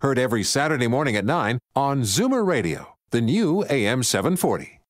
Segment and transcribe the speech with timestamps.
[0.00, 4.80] heard every Saturday morning at 9 on Zoomer Radio, the new AM 740.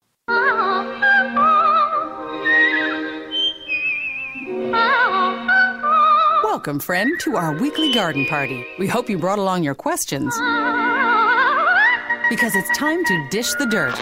[6.42, 8.66] Welcome, friend, to our weekly garden party.
[8.78, 10.34] We hope you brought along your questions.
[12.28, 13.94] Because it's time to dish the dirt.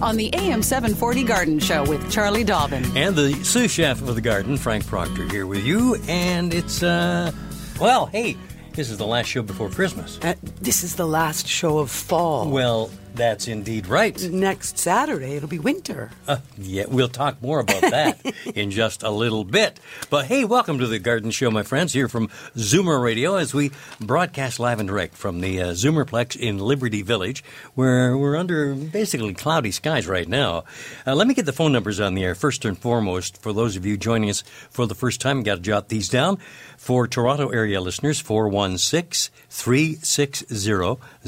[0.00, 2.84] On the AM 740 Garden Show with Charlie Dobbin.
[2.96, 5.96] And the sous chef of the garden, Frank Proctor, here with you.
[6.08, 7.32] And it's, uh,
[7.78, 8.38] well, hey,
[8.74, 10.18] this is the last show before Christmas.
[10.22, 12.48] Uh, this is the last show of fall.
[12.50, 14.20] Well, that's indeed right.
[14.30, 16.10] Next Saturday, it'll be winter.
[16.28, 18.20] Uh, yeah, we'll talk more about that
[18.54, 19.80] in just a little bit.
[20.08, 23.72] But hey, welcome to the Garden Show, my friends, here from Zoomer Radio as we
[24.00, 27.42] broadcast live and direct from the uh, Zoomerplex in Liberty Village,
[27.74, 30.64] where we're under basically cloudy skies right now.
[31.06, 33.42] Uh, let me get the phone numbers on the air first and foremost.
[33.42, 36.38] For those of you joining us for the first time, got to jot these down.
[36.80, 40.46] For Toronto area listeners, 416 360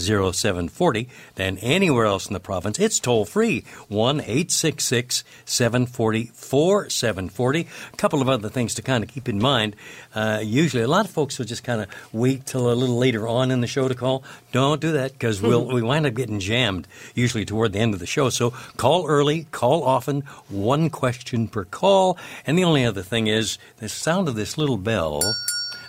[0.00, 1.08] 0740.
[1.34, 7.69] Then anywhere else in the province, it's toll free 1 866 740 4740.
[7.92, 9.77] A couple of other things to kind of keep in mind.
[10.14, 13.28] Uh, usually, a lot of folks will just kind of wait till a little later
[13.28, 14.25] on in the show to call.
[14.53, 18.00] Don't do that because we'll, we wind up getting jammed usually toward the end of
[18.00, 18.30] the show.
[18.30, 22.17] So call early, call often, one question per call.
[22.47, 25.20] And the only other thing is the sound of this little bell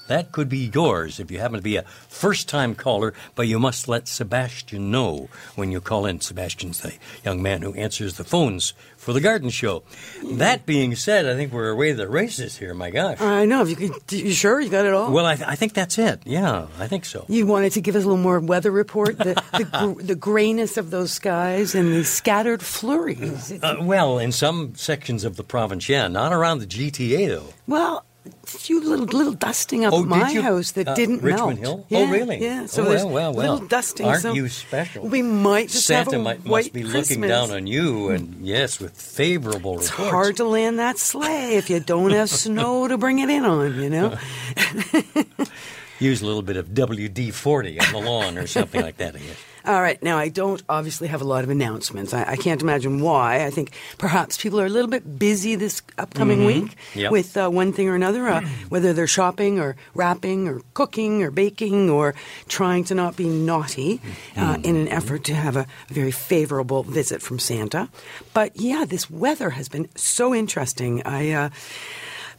[0.07, 3.59] that could be yours if you happen to be a first time caller, but you
[3.59, 6.19] must let Sebastian know when you call in.
[6.19, 9.83] Sebastian's the young man who answers the phones for the garden show.
[10.23, 12.73] That being said, I think we're away to the races here.
[12.73, 13.19] My gosh.
[13.21, 13.61] I know.
[13.61, 15.11] If you, could, you sure you got it all?
[15.11, 16.21] Well, I, th- I think that's it.
[16.25, 17.25] Yeah, I think so.
[17.27, 20.77] You wanted to give us a little more weather report, the, the, gr- the grayness
[20.77, 23.51] of those skies and the scattered flurries.
[23.61, 27.53] Uh, well, in some sections of the province, yeah, not around the GTA though.
[27.67, 30.41] Well, a few little little dusting up Oh, at my you?
[30.41, 31.85] house that Uh, didn't Richmond melt.
[31.89, 31.99] Hill?
[31.99, 32.41] Oh, really?
[32.41, 32.65] Yeah.
[32.67, 33.51] So Oh, there's well, well, well.
[33.53, 34.05] little dusting.
[34.05, 35.05] Aren't so you special?
[35.07, 37.09] We might just Santa have a might, white must be Christmas.
[37.09, 40.11] looking down on you, and yes, with favorable It's reports.
[40.11, 43.81] hard to land that sleigh if you don't have snow to bring it in on.
[43.81, 44.17] You know.
[45.99, 49.19] Use a little bit of WD 40 on the lawn or something like that, I
[49.19, 49.37] guess.
[49.65, 50.01] All right.
[50.03, 52.13] Now, I don't obviously have a lot of announcements.
[52.13, 53.45] I, I can't imagine why.
[53.45, 56.99] I think perhaps people are a little bit busy this upcoming week Mm-hmm.
[56.99, 57.11] Yep.
[57.11, 61.31] with uh, one thing or another, uh, whether they're shopping or wrapping or cooking or
[61.31, 62.13] baking or
[62.49, 64.01] trying to not be naughty
[64.35, 64.65] uh, Mm-hmm.
[64.65, 67.87] in an effort to have a very favorable visit from Santa.
[68.33, 71.01] But yeah, this weather has been so interesting.
[71.05, 71.49] I.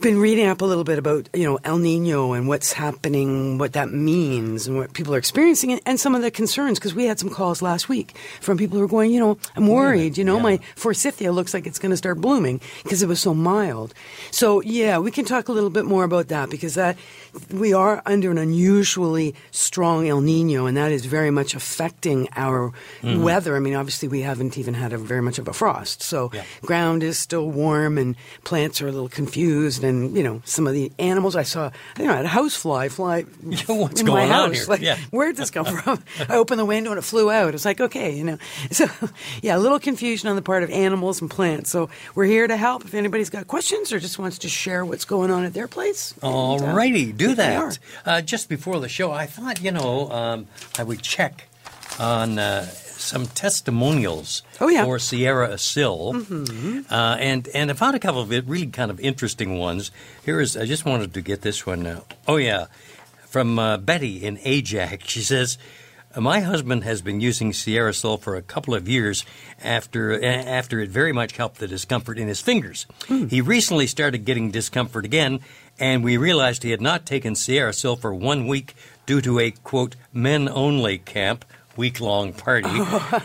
[0.01, 3.73] Been reading up a little bit about you know El Nino and what's happening, what
[3.75, 6.79] that means, and what people are experiencing, and, and some of the concerns.
[6.79, 9.67] Because we had some calls last week from people who are going, you know, I'm
[9.67, 10.19] worried.
[10.19, 10.43] You know, yeah.
[10.43, 13.95] my forsythia looks like it's going to start blooming because it was so mild.
[14.31, 16.97] So yeah, we can talk a little bit more about that because that
[17.51, 22.73] we are under an unusually strong El Nino, and that is very much affecting our
[23.03, 23.23] Mm-hmm.
[23.23, 23.55] weather.
[23.57, 26.45] I mean, obviously, we haven't even had a, very much of a frost, so Yeah.
[26.63, 30.73] ground is still warm and plants are a little confused and you know some of
[30.73, 33.23] the animals i saw you know I had a house fly fly
[33.67, 34.67] What's in going my on house here?
[34.69, 34.97] like Yeah.
[35.11, 37.81] where did this come from i opened the window and it flew out it's like
[37.81, 38.39] okay you know
[38.71, 38.87] so
[39.43, 42.57] yeah a little confusion on the part of animals and plants so we're here to
[42.57, 45.69] help if anybody's got questions or just wants to share what's going on at their
[45.69, 47.79] place and, uh, Alrighty, do that.
[48.05, 50.47] Uh, just before the show, I thought, you know, um,
[50.79, 51.49] I would check
[51.99, 54.85] on uh, some testimonials Oh, yeah.
[54.85, 55.99] for Sierra Sil.
[56.91, 59.91] Uh, and, and I found a couple of really kind of interesting ones.
[60.25, 61.87] Here is, I just wanted to get this one.
[61.87, 62.67] Uh, oh, yeah,
[63.27, 65.09] from uh, Betty in Ajax.
[65.09, 65.59] She says,
[66.17, 69.25] my husband has been using Sierra Sil for a couple of years
[69.63, 72.87] after after it very much helped the discomfort in his fingers.
[73.09, 75.41] He recently started getting discomfort again,
[75.79, 78.75] and we realized he had not taken Sierra Sil for one week
[79.07, 81.45] due to a quote men only camp
[81.77, 82.69] week long party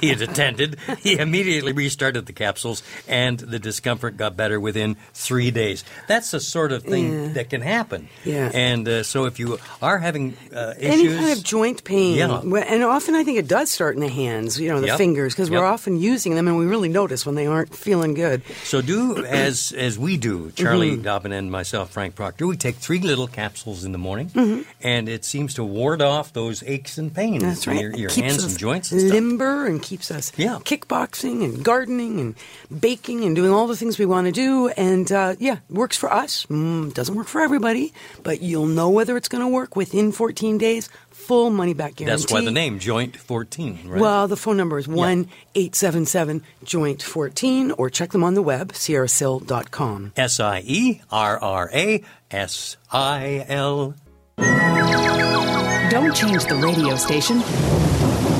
[0.02, 0.78] he had attended.
[1.00, 5.84] He immediately restarted the capsules, and the discomfort got better within three days.
[6.08, 7.34] That's the sort of thing Yeah.
[7.34, 8.10] that can happen.
[8.26, 8.52] Yeah.
[8.54, 12.42] And uh, so if you are having uh, any kind of joint pain, Yeah.
[12.42, 14.98] And often I think it does start in the hands, you know, the Yep.
[14.98, 18.42] fingers, because we're often using them and we really notice when they aren't feeling good.
[18.64, 21.02] So do as as we do, Charlie Mm-hmm.
[21.04, 22.48] Dobbin and myself, Frank Proctor.
[22.48, 24.62] We take three little capsules in the morning, Mm-hmm.
[24.82, 27.44] and it seems to ward off those aches and pains.
[27.44, 27.80] That's right.
[27.82, 29.14] Your, your hands ligaments us and joints and stuff.
[29.14, 30.60] limber and keeps us Yeah.
[30.64, 32.36] kickboxing and gardening and
[32.80, 34.70] baking and doing all the things we want to do.
[34.70, 36.46] And uh, yeah, works for us.
[36.48, 37.94] Mm, doesn't work for everybody,
[38.24, 40.90] but you'll know whether it's going to work within 14 days.
[41.12, 42.22] Full money back guarantee.
[42.24, 44.02] That's why the name Joint 14, right?
[44.02, 48.34] Well, the phone number is one eight seven seven joint 14 or check them on
[48.34, 50.14] the web, sierrasil.com.
[50.18, 53.94] S I E R R A S I L.
[54.38, 57.42] Don't change the radio station.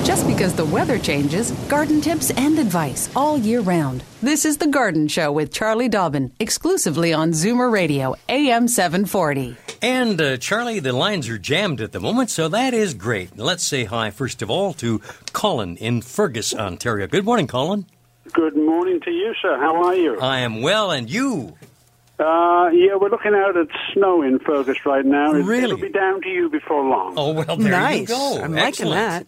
[0.10, 4.04] Just because the weather changes, garden tips and advice all year round.
[4.24, 9.56] This is The Garden Show with Charlie Dobbin, exclusively on Zoomer Radio, AM 740.
[9.84, 13.38] And uh, Charlie, the lines are jammed at the moment, so that is great.
[13.38, 15.00] Let's say hi, first of all, to
[15.32, 17.06] Colin in Fergus, Ontario.
[17.06, 17.86] Good morning, Colin.
[18.34, 19.60] Good morning to you, sir.
[19.60, 20.20] How are you?
[20.20, 21.56] I am well, and you?
[22.20, 25.34] Uh, yeah, we're looking out at snow in Fergus right now.
[25.36, 25.66] It- Really?
[25.66, 27.14] It'll be down to you before long.
[27.16, 28.00] Oh, well, there nice.
[28.02, 28.42] you go.
[28.44, 28.92] I'm Excellent.
[28.92, 29.26] liking that.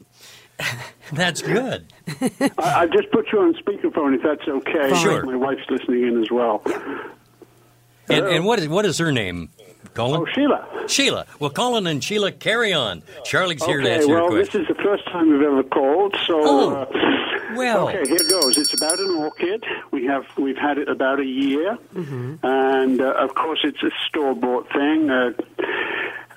[1.14, 1.92] That's good.
[2.22, 4.94] I, I just put you on speakerphone if that's okay.
[4.96, 5.24] Sure.
[5.26, 6.62] My wife's listening in as well.
[8.10, 9.50] And, and what is what is her name,
[9.94, 10.22] Colin?
[10.22, 10.88] Oh, Sheila.
[10.88, 11.26] Sheila.
[11.40, 13.04] Well, Colin and Sheila, carry on.
[13.26, 14.34] Charlie's here to Okay, answer your question.
[14.36, 16.40] well, this is the first time we've ever called, so.
[16.42, 16.86] Oh, uh,
[17.56, 17.90] well.
[17.90, 18.58] Okay, here goes.
[18.58, 19.64] It's about an orchid.
[19.92, 22.36] We have we've had it about a year, Mm-hmm.
[22.46, 25.10] and uh, of course it's a store bought thing.
[25.10, 25.32] Uh,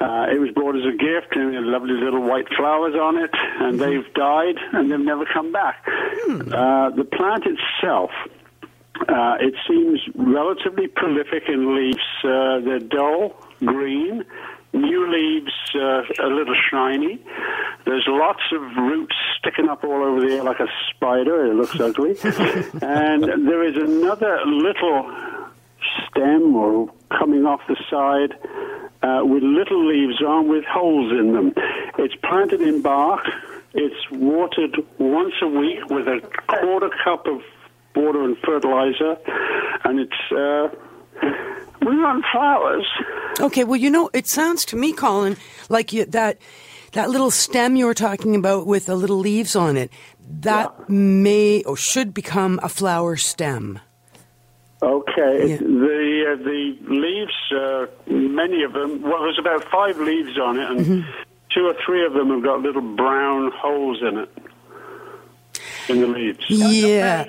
[0.01, 3.31] uh, it was brought as a gift, and had lovely little white flowers on it,
[3.35, 3.91] and Mm-hmm.
[3.91, 5.83] they've died, and they've never come back.
[5.87, 6.53] Hmm.
[6.53, 8.11] Uh, the plant itself.
[9.09, 11.99] Uh, it seems relatively prolific in leaves.
[12.23, 14.25] Uh, they're dull green,
[14.73, 17.21] new leaves uh, a little shiny.
[17.87, 21.45] There's lots of roots sticking up all over the air like a spider.
[21.47, 22.17] It looks ugly.
[22.83, 25.11] and there is another little
[26.09, 28.37] stem or coming off the side
[29.03, 31.53] uh, with little leaves on with holes in them.
[31.99, 33.27] It's planted in bark.
[33.75, 37.43] It's watered once a week with a quarter cup of
[37.95, 39.17] water and fertilizer,
[39.85, 40.69] and it's uh,
[41.81, 42.87] we run flowers.
[43.41, 45.37] Okay, well, you know, it sounds to me, Colin,
[45.69, 46.39] like you, that
[46.93, 49.91] that little stem you were talking about with the little leaves on it.
[50.21, 53.81] That may or should become a flower stem.
[54.85, 55.57] Okay, Yeah.
[55.59, 59.01] the uh, the leaves, uh, many of them.
[59.03, 61.11] Well, there's about five leaves on it, and Mm-hmm.
[61.55, 64.29] two or three of them have got little brown holes in it
[65.89, 66.45] in the leaves.
[66.49, 67.29] Yeah.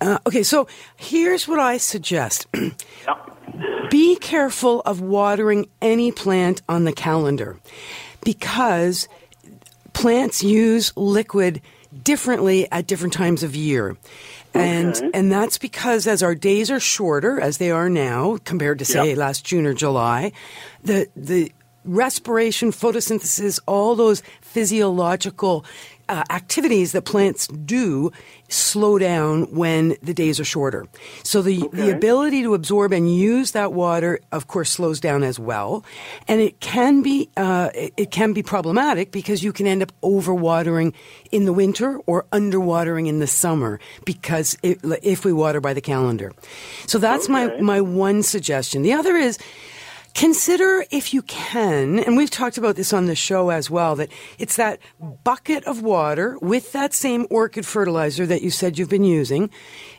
[0.00, 0.66] Uh, okay, so
[0.96, 2.46] here's what I suggest.
[3.06, 3.90] Yep.
[3.90, 7.58] Be careful of watering any plant on the calendar
[8.24, 9.08] because
[9.92, 11.60] plants use liquid
[12.04, 13.96] differently at different times of year.
[14.54, 15.10] And Okay.
[15.14, 19.08] and that's because as our days are shorter as they are now compared to say
[19.10, 19.16] Yep.
[19.18, 20.32] last June or July,
[20.82, 21.52] the the
[21.84, 25.64] respiration, photosynthesis, all those physiological
[26.10, 28.10] uh, activities that plants do
[28.48, 30.86] slow down when the days are shorter.
[31.22, 35.38] So the, the ability to absorb and use that water, of course, slows down as
[35.38, 35.84] well.
[36.26, 39.92] And it can be, uh, it, it can be problematic because you can end up
[40.02, 40.94] overwatering
[41.30, 45.80] in the winter or underwatering in the summer because it, if we water by the
[45.80, 46.32] calendar.
[46.88, 48.82] So that's my, my one suggestion.
[48.82, 49.38] The other is,
[50.14, 54.10] Consider if you can, and we've talked about this on the show as well, that
[54.38, 54.78] it's that
[55.24, 59.50] bucket of water with that same orchid fertilizer that you said you've been using,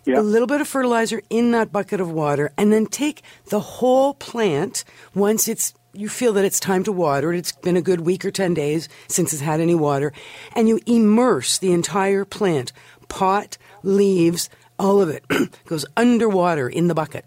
[0.05, 0.19] Yeah.
[0.19, 4.13] a little bit of fertilizer in that bucket of water, and then take the whole
[4.13, 4.83] plant
[5.15, 7.37] once it's you feel that it's time to water it.
[7.37, 10.13] It's been a good week or 10 days since it's had any water,
[10.55, 12.71] and you immerse the entire plant,
[13.09, 14.49] pot, leaves,
[14.79, 15.23] all of it
[15.65, 17.25] goes underwater in the bucket.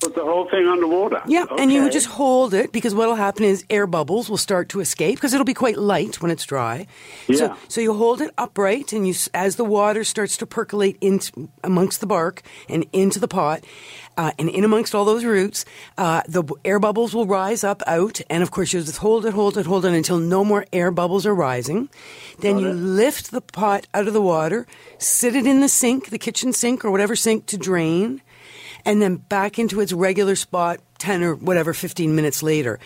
[0.00, 1.22] Put the whole thing underwater.
[1.26, 4.36] Yeah, and you would just hold it because what will happen is air bubbles will
[4.36, 6.86] start to escape because it'll be quite light when it's dry.
[7.32, 7.56] So, Yeah.
[7.68, 12.00] so you hold it upright, and you, as the water starts to percolate into amongst
[12.00, 13.64] the bark and into the pot,
[14.18, 15.64] uh, and in amongst all those roots,
[15.96, 19.32] uh, the air bubbles will rise up out, and of course you just hold it,
[19.32, 21.88] hold it, hold it until no more air bubbles are rising.
[22.40, 24.66] Then you lift the pot out of the water,
[24.98, 28.20] sit it in the sink, the kitchen sink or whatever sink to drain
[28.86, 32.78] and then back into its regular spot 10 or whatever 15 minutes later.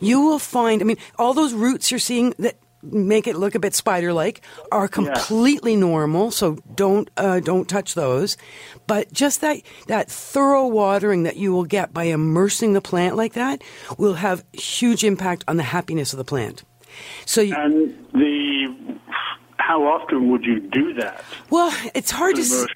[0.00, 3.58] You will find i mean all those roots you're seeing that make it look a
[3.58, 8.36] bit spider like are completely normal so don't uh, don't touch those.
[8.86, 13.34] But just that that thorough watering that you will get by immersing the plant like
[13.34, 13.62] that
[13.98, 16.62] will have huge impact on the happiness of the plant.
[17.26, 18.98] So you, And the
[19.58, 21.22] how often would you do that?
[21.50, 22.42] Well, it's hard to.
[22.42, 22.66] s-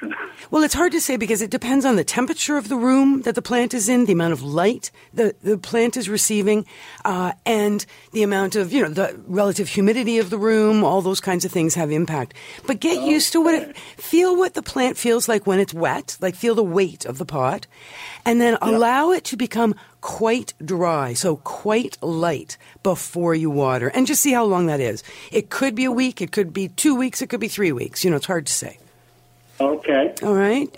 [0.51, 3.35] Well, it's hard to say because it depends on the temperature of the room that
[3.35, 6.67] the plant is in, the amount of light the, the plant is receiving,
[7.05, 10.85] uh, and the amount of, you know, the relative humidity of the room.
[10.85, 12.35] All those kinds of things have impact.
[12.67, 16.17] But get used to what it, feel what the plant feels like when it's wet,
[16.21, 17.67] like feel the weight of the pot,
[18.27, 24.07] and then allow it to become quite dry, so quite light before you water, and
[24.07, 25.03] just see how long that is.
[25.31, 28.05] It could be a week, it could be two weeks, it could be three weeks.
[28.05, 28.79] You know, it's hard to say.
[29.61, 30.13] Okay.
[30.23, 30.69] All right.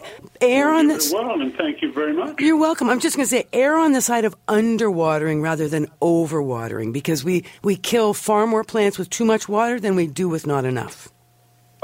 [0.41, 1.13] Air on this.
[1.13, 2.39] Well, and thank you very much.
[2.39, 2.91] You're welcome.
[2.91, 7.25] I'm just going to say air on the side of underwatering rather than overwatering because
[7.25, 10.67] we, we kill far more plants with too much water than we do with not
[10.67, 11.09] enough.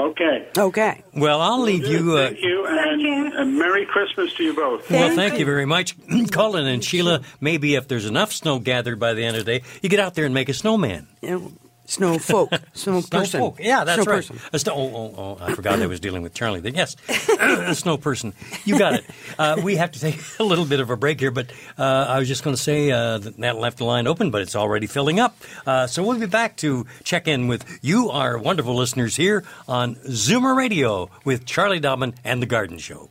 [0.09, 0.47] Okay.
[0.57, 1.03] Okay.
[1.13, 2.17] Well, I'll leave you.
[2.17, 4.89] Uh, Thank you, and, and Merry Christmas to you both.
[4.89, 5.39] well, Thank thank you.
[5.39, 5.95] you very much,
[6.31, 7.21] Colin and Sheila.
[7.39, 10.15] Maybe if there's enough snow gathered by the end of the day, you get out
[10.15, 11.07] there and make a snowman.
[11.21, 11.51] You know,
[11.91, 13.39] snow folk, snow Snow person.
[13.39, 13.57] folk.
[13.59, 14.17] Yeah, that's Snow right.
[14.17, 14.39] person.
[14.53, 16.59] A snow, oh, oh, oh, I forgot I was dealing with Charlie.
[16.61, 16.95] Then yes,
[17.39, 18.33] a snow person.
[18.65, 19.05] You got it.
[19.37, 22.19] Uh, we have to take a little bit of a break here, but uh, I
[22.19, 24.87] was just going to say uh, that Nat left the line open, but it's already
[24.87, 25.35] filling up.
[25.65, 29.95] Uh, so we'll be back to check in with you, our wonderful listeners here on
[29.95, 33.09] Zoomer Radio with Charlie Dobbin and the Garden Show.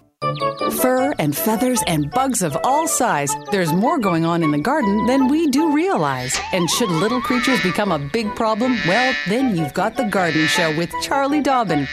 [0.83, 3.35] Fur and feathers and bugs of all size.
[3.51, 6.39] There's more going on in the garden than we do realize.
[6.53, 10.77] And should little creatures become a big problem, well, then you've got The Garden Show
[10.77, 11.89] with Charlie Dobbin.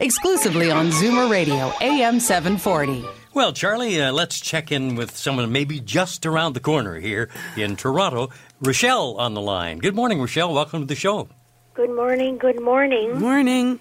[0.00, 3.06] Exclusively on Zoomer Radio, AM 740.
[3.32, 7.76] Well, Charlie, uh, let's check in with someone maybe just around the corner here in
[7.76, 8.28] Toronto.
[8.60, 9.78] Rochelle on the line.
[9.78, 10.52] Good morning, Rochelle.
[10.52, 11.28] Welcome to the show.
[11.72, 12.36] Good morning.
[12.36, 13.18] Good morning.
[13.18, 13.80] Morning.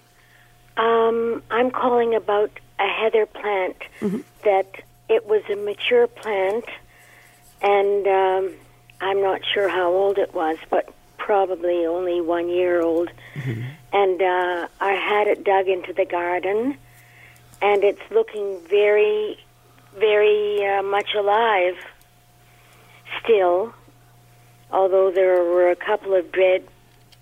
[0.78, 2.52] Um, I'm calling about
[2.82, 3.78] a heather plant
[4.44, 4.70] that
[5.08, 6.66] it was a mature plant,
[7.62, 8.54] and um,
[9.00, 13.10] I'm not sure how old it was, but probably only one year old.
[13.94, 16.78] And uh, I had it dug into the garden,
[17.62, 19.38] and it's looking very,
[19.98, 21.78] very uh, much alive
[23.22, 23.74] still.
[24.72, 26.64] Although there were a couple of dead,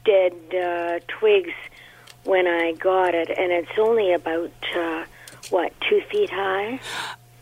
[0.06, 1.56] dead uh, twigs
[2.24, 5.06] when I got it, and it's only about uh,
[5.52, 6.80] what two feet high.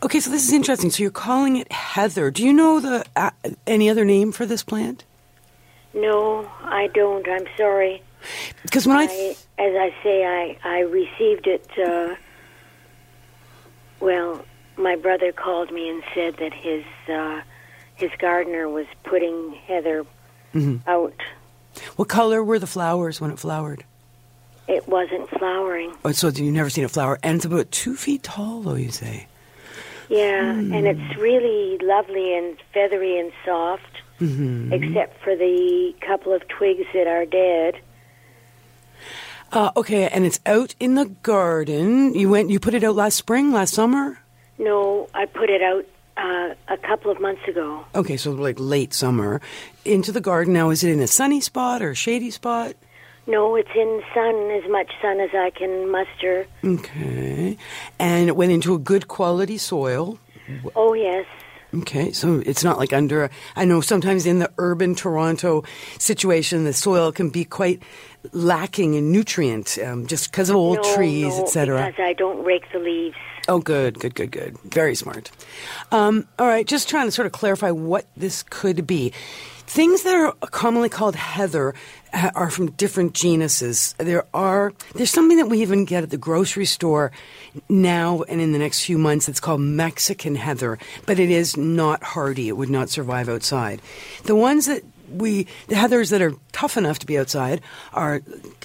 [0.02, 0.90] Okay, so this is interesting.
[0.90, 2.30] So you're calling it heather.
[2.30, 3.30] Do you know the uh,
[3.66, 5.04] any other name for this plant?
[5.94, 7.26] No, I don't.
[7.28, 8.02] I'm sorry.
[8.62, 11.68] Because when I, I, as I say, I I received it.
[11.78, 12.14] Uh,
[14.00, 14.44] well,
[14.76, 17.40] my brother called me and said that his uh,
[17.96, 20.06] his gardener was putting heather
[20.86, 21.20] out.
[21.96, 23.84] what color were the flowers when it flowered?
[24.68, 25.94] It wasn't flowering.
[26.04, 28.90] Oh, so you've never seen a flower, and it's about two feet tall, though you
[28.90, 29.26] say.
[30.10, 36.86] Yeah, and it's really lovely and feathery and soft, except for the couple of twigs
[36.94, 37.80] that are dead.
[39.52, 42.14] Uh, okay, and it's out in the garden.
[42.14, 44.18] You went, you put it out last spring, last summer.
[44.58, 45.86] No, I put it out
[46.18, 47.84] uh, a couple of months ago.
[47.94, 49.40] Okay, so like late summer
[49.84, 50.52] into the garden.
[50.52, 52.74] Now, is it in a sunny spot or a shady spot?
[53.28, 56.46] No, it's in sun, as much sun as I can muster.
[56.64, 57.58] Okay,
[57.98, 60.18] and it went into a good quality soil.
[60.74, 61.26] Oh, yes.
[61.74, 63.24] Okay, so it's not like under.
[63.24, 65.64] A, I know sometimes in the urban Toronto
[65.98, 67.82] situation, the soil can be quite
[68.32, 71.86] lacking in nutrient, um, just because of old no, trees, no, etc.
[71.86, 73.16] Because I don't rake the leaves.
[73.48, 74.58] Oh, good, good, good, good.
[74.60, 75.30] Very smart.
[75.92, 79.12] Um, all right, just trying to sort of clarify what this could be.
[79.66, 81.74] Things that are commonly called heather
[82.12, 83.94] are from different genuses.
[83.98, 87.12] There are there's something that we even get at the grocery store
[87.68, 92.02] now and in the next few months that's called Mexican heather, but it is not
[92.02, 92.48] hardy.
[92.48, 93.80] It would not survive outside.
[94.24, 97.60] The ones that we the heathers that are tough enough to be outside
[97.92, 98.22] are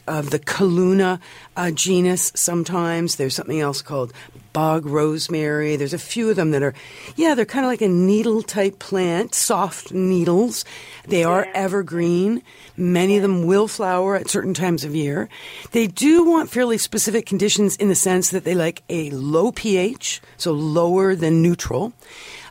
[0.07, 1.19] of the Calluna
[1.55, 2.31] uh, genus.
[2.35, 4.13] Sometimes there's something else called
[4.53, 5.75] bog rosemary.
[5.75, 6.73] There's a few of them that are,
[7.15, 10.63] yeah, they're kind of like a needle type plant, soft needles.
[11.07, 12.43] They are evergreen.
[12.77, 15.27] Many of them will flower at certain times of year.
[15.71, 20.21] They do want fairly specific conditions in the sense that they like a low pH,
[20.37, 21.93] so lower than neutral.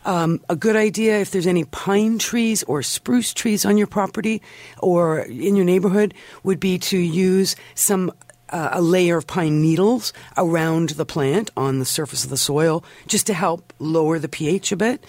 [0.05, 4.43] Um, a good idea if there's any pine trees or spruce trees on your property
[4.79, 8.13] or in your neighborhood would be to use some
[8.53, 12.85] uh, a layer of pine needles around the plant on the surface of the soil
[13.07, 15.05] just to help lower the pH a bit.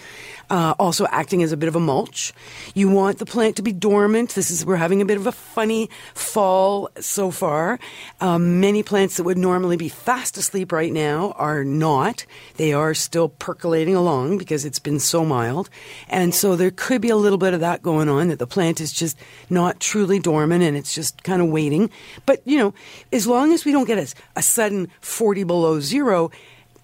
[0.50, 2.32] Uh, also acting as a bit of a mulch.
[2.74, 4.34] You want the plant to be dormant.
[4.34, 7.78] This is we're having a bit of a funny fall so far.
[8.20, 12.26] Um, many plants that would normally be fast asleep right now are not.
[12.56, 15.70] They are still percolating along because it's been so mild,
[16.08, 18.80] and so there could be a little bit of that going on that the plant
[18.80, 21.90] is just not truly dormant and it's just kind of waiting.
[22.26, 22.74] But you know,
[23.12, 26.30] as long long as we don't get a, a sudden 40 below zero,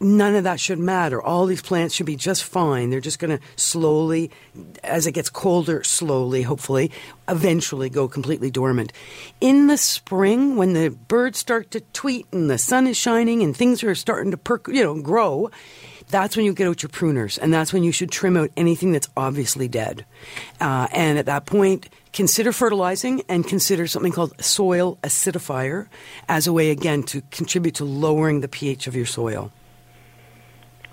[0.01, 1.23] none of that should matter.
[1.23, 2.91] All these plants should be just fine.
[2.91, 4.31] They're just going to slowly,
[4.83, 6.91] as it gets colder, slowly, hopefully,
[7.29, 8.93] eventually go completely dormant.
[9.41, 13.57] In the spring, when the birds start to tweet and the sun is shining and
[13.57, 15.51] things are starting to perk, you know, grow,
[16.09, 18.91] that's when you get out your pruners, and that's when you should trim out anything
[18.91, 20.05] that's obviously dead.
[20.61, 25.87] Uh, and at that point, consider fertilizing and consider something called soil acidifier
[26.29, 29.53] as a way, again, to contribute to lowering the pH of your soil.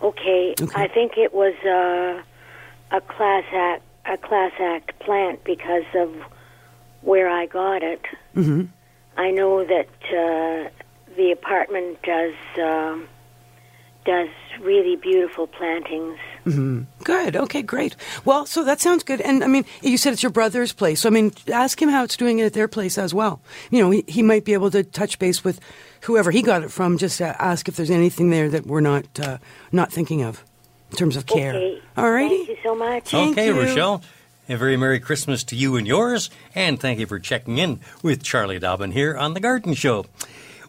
[0.02, 0.82] Okay, Okay.
[0.82, 2.22] I think it was uh,
[2.96, 6.16] a class act a class act plant because of
[7.02, 8.02] where I got it.
[8.36, 8.66] Mm-hmm.
[9.18, 10.70] I know that uh,
[11.16, 13.08] the apartment does um,
[14.06, 14.30] does
[14.62, 16.20] really beautiful plantings.
[17.04, 17.36] Good.
[17.36, 17.96] Okay, great.
[18.26, 19.22] Well, so that sounds good.
[19.22, 21.02] And I mean, you said it's your brother's place.
[21.02, 23.42] So, I mean, ask him how it's doing it at their place as well.
[23.72, 25.60] You know, he, he might be able to touch base with
[26.02, 26.98] whoever he got it from.
[26.98, 29.38] Just to ask if there's anything there that we're not uh,
[29.72, 30.44] not thinking of
[30.92, 31.54] in terms of care.
[31.56, 32.38] Okay, All righty.
[32.38, 33.10] Thank you so much.
[33.10, 33.60] Thank okay, you.
[33.60, 34.02] Rochelle.
[34.50, 38.24] A very Merry Christmas to you and yours, and thank you for checking in with
[38.24, 40.06] Charlie Dobbin here on The Garden Show.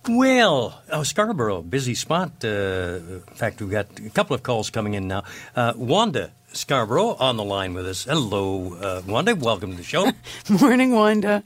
[0.07, 2.45] Well, oh, Scarborough, busy spot.
[2.45, 5.25] Uh, in fact, we've got a couple of calls coming in now.
[5.57, 8.05] Uh, Wanda Scarborough on the line with us.
[8.05, 9.35] Hello, uh, Wanda.
[9.35, 10.11] Welcome to the show.
[10.49, 11.43] Morning, Wanda.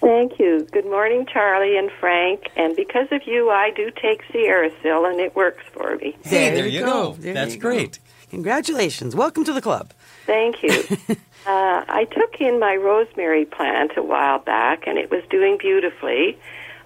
[0.00, 0.66] Thank you.
[0.72, 2.50] Good morning, Charlie and Frank.
[2.56, 6.16] And because of you, I do take Sierrasil, and it works for me.
[6.22, 7.16] Hey, there you go.
[7.18, 7.70] There That's you go.
[7.70, 7.98] great.
[8.30, 9.16] Congratulations.
[9.16, 9.92] Welcome to the club.
[10.26, 10.84] Thank you.
[11.46, 16.38] uh, I took in my rosemary plant a while back, and it was doing beautifully.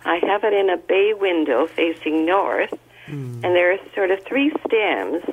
[0.04, 2.72] I have it in a bay window facing north,
[3.06, 5.24] and there are sort of three stems,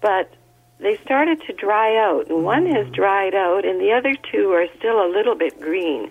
[0.00, 0.32] but
[0.78, 4.66] they started to dry out, and one has dried out, and the other two are
[4.78, 6.10] still a little bit green.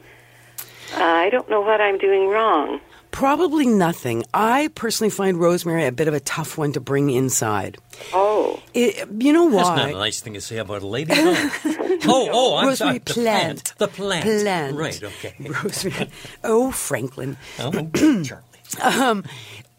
[0.94, 2.80] Uh, I don't know what I'm doing wrong.
[3.18, 4.26] Probably nothing.
[4.32, 7.80] I personally find rosemary a bit of a tough one to bring inside.
[8.14, 8.62] Oh.
[8.76, 9.64] It, you know why?
[9.64, 11.16] That's not a nice thing to say about a lady.
[11.16, 11.50] huh?
[12.06, 12.98] oh, oh, I'm rosemary sorry.
[13.00, 13.74] The plant.
[13.80, 14.24] The plant.
[14.24, 14.78] Plant.
[14.78, 15.34] Right, okay.
[15.64, 16.12] Rosemary.
[16.44, 17.38] Oh, Franklin.
[17.58, 18.44] Oh, Charlie.
[18.84, 19.24] Um,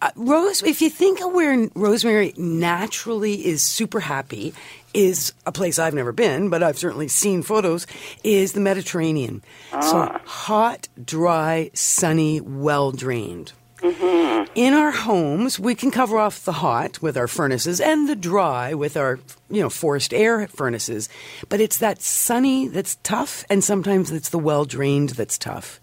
[0.00, 4.55] uh, Rose, if you think of where rosemary naturally is super happy,
[4.94, 7.87] is a place I've never been, but I've certainly seen photos,
[8.24, 9.42] is the Mediterranean.
[9.70, 10.20] So ah.
[10.24, 13.53] hot, dry, sunny, well drained.
[13.81, 18.75] In our homes, we can cover off the hot with our furnaces and the dry
[18.75, 21.09] with our, you know, forced air furnaces.
[21.49, 25.81] But it's that sunny that's tough, and sometimes it's the well drained that's tough.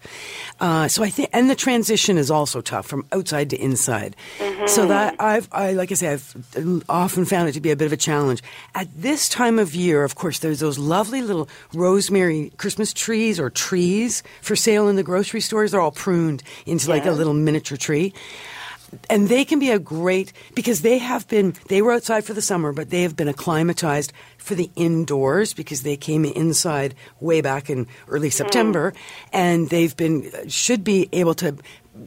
[0.60, 4.14] Uh, so I think, and the transition is also tough from outside to inside.
[4.66, 7.86] So that I've, I like I say, I've often found it to be a bit
[7.86, 8.42] of a challenge.
[8.74, 13.48] At this time of year, of course, there's those lovely little rosemary Christmas trees or
[13.48, 15.70] trees for sale in the grocery stores.
[15.70, 17.85] They're all pruned into like a little miniature tree
[19.10, 22.42] and they can be a great because they have been they were outside for the
[22.42, 24.12] summer but they have been acclimatized
[24.46, 28.32] for the indoors because they came inside way back in early hmm.
[28.32, 28.94] September.
[29.32, 31.56] And they've been should be able to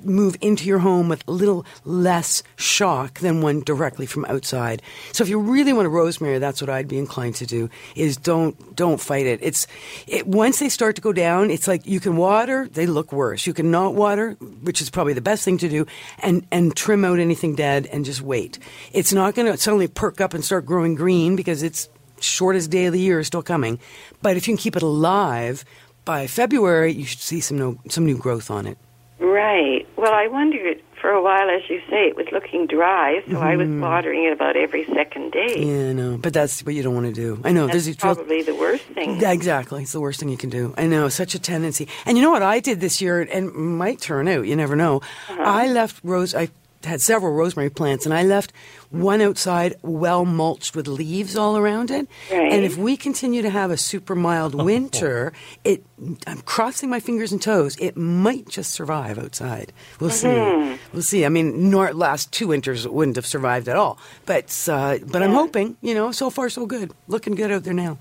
[0.03, 4.81] move into your home with a little less shock than one directly from outside.
[5.11, 8.17] So if you really want a rosemary, that's what I'd be inclined to do is
[8.17, 9.39] don't don't fight it.
[9.41, 9.67] It's
[10.07, 13.45] it, once they start to go down, it's like you can water, they look worse.
[13.45, 15.85] You can not water, which is probably the best thing to do,
[16.19, 18.59] and and trim out anything dead and just wait.
[18.93, 22.85] It's not going to suddenly perk up and start growing green because it's shortest day
[22.85, 23.79] of the year is still coming.
[24.21, 25.63] But if you can keep it alive
[26.05, 28.77] by February, you should see some no, some new growth on it.
[29.19, 29.87] Right.
[29.97, 33.55] Well, I wondered for a while, as you say, it was looking dry, so I
[33.55, 33.81] was mm-hmm.
[33.81, 35.55] watering it about every second day.
[35.57, 37.41] Yeah, no, but that's what you don't want to do.
[37.43, 37.67] I know.
[37.67, 39.19] That's there's probably the worst thing.
[39.19, 39.83] Yeah, exactly.
[39.83, 40.73] It's the worst thing you can do.
[40.77, 41.87] I know, such a tendency.
[42.05, 44.97] And you know what I did this year, and might turn out, you never know.
[45.29, 45.41] Uh-huh.
[45.41, 46.49] I left rose, I
[46.83, 48.53] had several rosemary plants, and I left
[48.89, 52.07] one outside well mulched with leaves all around it.
[52.31, 52.51] Right.
[52.51, 55.83] And if we continue to have a super mild winter, it
[56.25, 59.73] I'm crossing my fingers and toes, it might just survive outside.
[59.99, 60.77] We'll see.
[60.93, 61.25] We'll see.
[61.25, 63.99] I mean, nor last two winters it wouldn't have survived at all.
[64.25, 66.91] But uh, but I'm hoping, you know, so far so good.
[67.07, 67.97] Looking good out there now.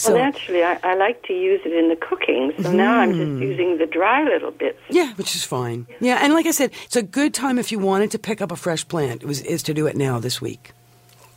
[0.00, 3.12] So well, naturally, I, I like to use it in the cooking, so now I'm
[3.12, 4.78] just using the dry little bits.
[4.88, 5.86] Yeah, which is fine.
[6.00, 8.50] Yeah, and like I said, it's a good time if you wanted to pick up
[8.50, 9.22] a fresh plant.
[9.22, 10.72] It was is to do it now this week.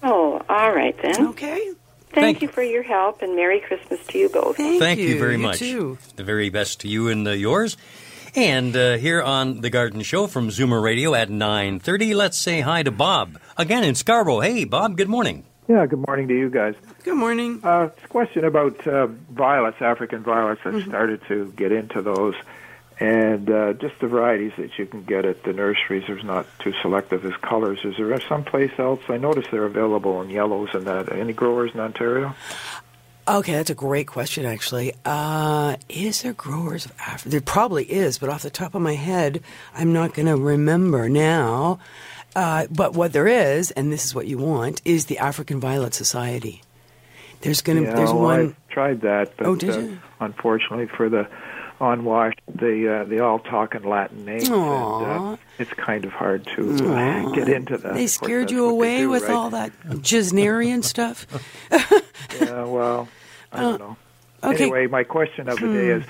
[0.02, 1.28] Oh, all right then.
[1.28, 1.60] Okay.
[2.12, 4.56] Thank, Thank you for your help, and Merry Christmas to you both.
[4.56, 5.60] Thank, Thank you, very You much.
[5.60, 5.98] too.
[6.16, 7.76] The very best to you and uh, yours.
[8.36, 12.82] And uh, here on the Garden Show from Zoomer Radio at 9:30, let's say hi
[12.84, 14.40] to Bob again in Scarborough.
[14.40, 14.96] Hey, Bob.
[14.96, 15.44] Good morning.
[15.68, 16.76] Yeah, good morning to you guys.
[17.04, 17.62] Good morning.
[17.64, 20.62] Uh, it's a question about uh, violets, African violets.
[20.66, 22.36] I've started to get into those.
[23.00, 26.74] and uh, just the varieties that you can get at the nurseries There's not too
[26.82, 27.80] selective as colors.
[27.84, 29.00] Is there someplace else?
[29.08, 31.12] I notice they're available in yellows and that.
[31.12, 32.36] Any growers in Ontario?
[33.26, 34.94] Okay, that's a great question, actually.
[35.06, 37.30] Uh, is there growers of Africa?
[37.30, 39.42] There probably is, but off the top of my head,
[39.74, 41.80] I'm not going to remember now.
[42.36, 45.94] Uh, but what there is, and this is what you want, is the African Violet
[45.94, 46.62] Society.
[47.42, 48.56] There's going to yeah, there's well, one.
[48.70, 50.00] I tried that, but Oh, did uh, you?
[50.20, 51.28] unfortunately for the
[51.82, 56.48] unwashed, they uh, they all talk in Latin names, and uh, it's kind of hard
[56.56, 57.94] to uh, get into that.
[57.96, 59.32] They scared you away do, with right?
[59.34, 61.28] all that Gesnerian stuff.
[62.40, 63.10] Yeah, well,
[63.52, 63.98] I don't know.
[64.42, 64.56] Uh, okay.
[64.58, 64.62] Hmm.
[64.74, 66.04] Anyway, my question of the day is,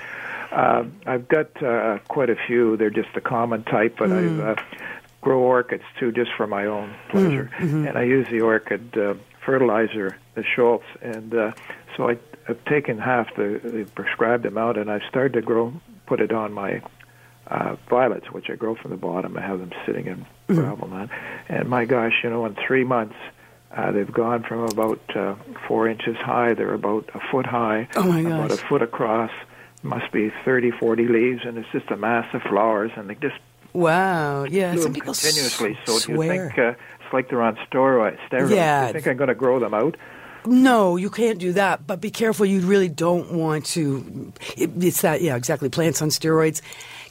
[0.52, 2.76] uh, I've got uh, quite a few.
[2.76, 4.40] They're just the common type, but Hmm.
[4.40, 4.56] I uh,
[5.24, 7.50] grow orchids too, just for my own pleasure.
[7.58, 7.86] Mm-hmm.
[7.88, 11.52] And I use the orchid uh, fertilizer, the Schultz, and uh,
[11.96, 15.72] so I, I've taken half the, the prescribed amount, and I've started to grow,
[16.06, 16.82] put it on my
[17.46, 19.36] uh, violets, which I grow from the bottom.
[19.36, 20.60] I have them sitting in Mm-hmm.
[20.60, 21.08] gravel mat,
[21.48, 23.14] and my gosh, you know, in three months.
[23.74, 25.34] Uh, they've gone from about uh,
[25.66, 26.52] four inches high.
[26.52, 28.60] They're about a foot high, Oh, my about gosh.
[28.62, 29.30] a foot across.
[29.82, 33.36] Must be 30, 40 leaves, and it's just a mass of flowers, and they just
[33.74, 34.44] Wow.
[34.44, 34.74] Yeah.
[34.76, 35.78] Some people s- continuously.
[35.84, 36.62] So do you think uh,
[37.04, 38.18] it's like they're on steroids?
[38.30, 38.50] steroids?
[38.50, 38.82] Yeah.
[38.82, 39.96] Do you think I'm going to grow them out?
[40.46, 41.86] No, you can't do that.
[41.86, 42.46] But be careful.
[42.46, 44.32] You really don't want to.
[44.56, 45.68] It, it's that, yeah, exactly.
[45.68, 46.60] Plants on steroids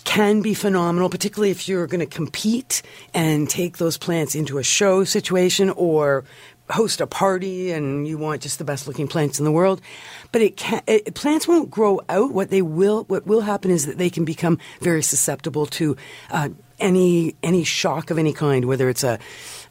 [0.03, 2.81] can be phenomenal, particularly if you're going to compete
[3.13, 6.25] and take those plants into a show situation or
[6.69, 9.81] host a party and you want just the best looking plants in the world.
[10.31, 12.31] But it can, it, plants won't grow out.
[12.31, 15.97] What they will, what will happen is that they can become very susceptible to
[16.31, 16.49] uh,
[16.79, 19.19] any any shock of any kind, whether it's a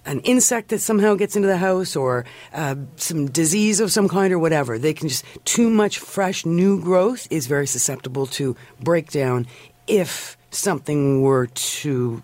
[0.05, 4.33] an insect that somehow gets into the house or uh, some disease of some kind
[4.33, 4.78] or whatever.
[4.78, 9.46] They can just, too much fresh new growth is very susceptible to breakdown
[9.87, 12.22] if something were to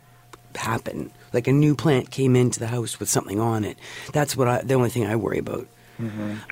[0.57, 1.13] happen.
[1.33, 3.79] Like a new plant came into the house with something on it.
[4.13, 5.67] That's what I, the only thing I worry about.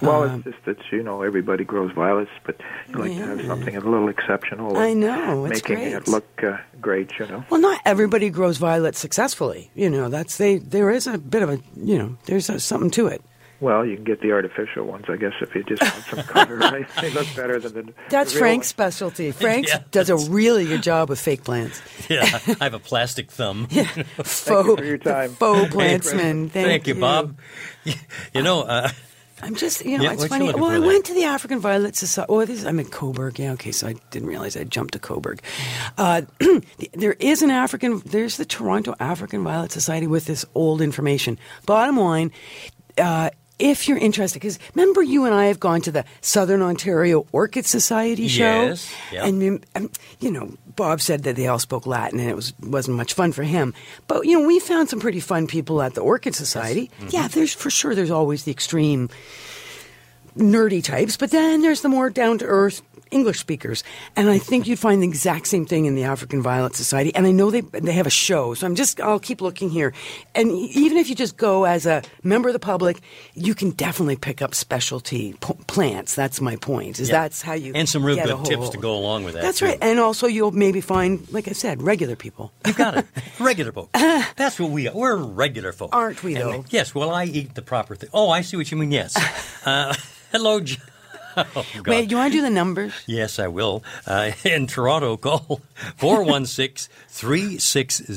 [0.02, 2.56] Well, Um, it's just that you know everybody grows violets, but
[2.88, 4.76] you like to have something a little exceptional.
[4.76, 5.92] I know, it's making great.
[5.92, 7.12] it look uh, great.
[7.20, 7.44] You know.
[7.48, 9.70] Well, not everybody grows violets successfully.
[9.76, 10.58] You know, that's they.
[10.58, 13.22] There is a bit of a, you know, there's a, something to it.
[13.58, 16.56] Well, you can get the artificial ones, I guess, if you just want some color.
[16.56, 16.86] Right?
[17.00, 17.94] They look better than the.
[18.10, 18.68] That's the real Frank's ones.
[18.68, 19.30] specialty.
[19.32, 21.80] Frank Yeah, does a really good job with fake plants.
[22.10, 22.22] Yeah,
[22.60, 23.66] I have a plastic thumb.
[23.70, 23.84] yeah.
[24.22, 25.30] faux, you for your time.
[25.30, 26.50] faux plantsman.
[26.50, 27.38] Thank, Thank you, Bob.
[28.34, 28.90] You know, uh,
[29.42, 30.52] I'm just, you know, Yeah, it's funny.
[30.52, 30.86] Well, I there?
[30.86, 32.26] went to the African Violet Society.
[32.32, 33.38] Oh, this, I'm in Cobourg.
[33.38, 33.72] Yeah, okay.
[33.72, 35.40] So I didn't realize I jumped to Cobourg.
[35.98, 36.22] Uh,
[36.94, 38.00] there is an African.
[38.04, 41.38] There's the Toronto African Violet Society with this old information.
[41.66, 42.30] Bottom line.
[42.98, 47.26] Uh, if you're interested, because remember you and I have gone to the Southern Ontario
[47.32, 49.24] Orchid Society show, Yes, yeah.
[49.24, 49.90] and you- um,
[50.20, 53.32] you know Bob said that they all spoke Latin and it was wasn't much fun
[53.32, 53.72] for him.
[54.08, 56.90] But you know we found some pretty fun people at the Orchid Society.
[57.00, 57.08] Mm-hmm.
[57.12, 59.08] Yeah, there's for sure there's always the extreme
[60.36, 63.84] nerdy types, but then there's the more down to earth English speakers.
[64.16, 67.14] And I think you'd find the exact same thing in the African Violet Society.
[67.14, 69.92] And I know they they have a show, so I'm just I'll keep looking here.
[70.34, 73.00] And even if you just go as a member of the public,
[73.34, 76.14] you can definitely pick up specialty p- plants.
[76.14, 76.98] That's my point.
[77.00, 77.22] Is Yeah.
[77.22, 78.72] that's how you and some real good tips hold.
[78.72, 79.42] to go along with that.
[79.42, 79.66] That's too.
[79.66, 79.78] right.
[79.80, 82.52] And also you'll maybe find, like I said, regular people.
[82.66, 83.06] You got it.
[83.40, 83.90] Regular folks.
[84.36, 84.94] That's what we are.
[84.94, 85.92] We're regular folks.
[85.94, 86.64] Aren't we, And, though?
[86.70, 86.94] yes.
[86.94, 88.08] Well, I eat the proper thing.
[88.12, 88.90] Oh, I see what you mean.
[88.92, 89.14] Yes.
[89.66, 89.92] Uh,
[90.32, 90.76] hello, J-
[91.36, 92.92] Oh, Wait, you want to do the numbers?
[93.06, 93.84] Yes, I will.
[94.06, 95.60] Uh, in Toronto, call
[95.96, 98.14] 416 360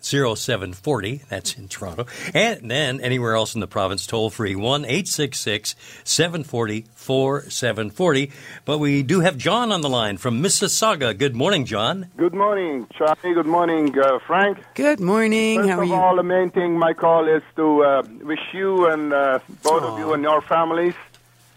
[0.00, 1.22] 0740.
[1.28, 2.06] That's in Toronto.
[2.34, 8.32] And then anywhere else in the province, toll free 1 866 740 4740.
[8.64, 11.16] But we do have John on the line from Mississauga.
[11.16, 12.08] Good morning, John.
[12.16, 13.34] Good morning, Charlie.
[13.34, 14.58] Good morning, uh, Frank.
[14.74, 15.58] Good morning.
[15.60, 15.94] First How are of you?
[15.94, 19.98] all, the main thing, my call is to uh, wish you and uh, both of
[19.98, 20.94] you and your families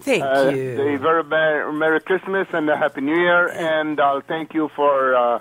[0.02, 0.76] Thank uh, you.
[0.76, 3.48] the very mer- Merry Christmas and a Happy New Year.
[3.50, 5.40] And I'll thank you for uh,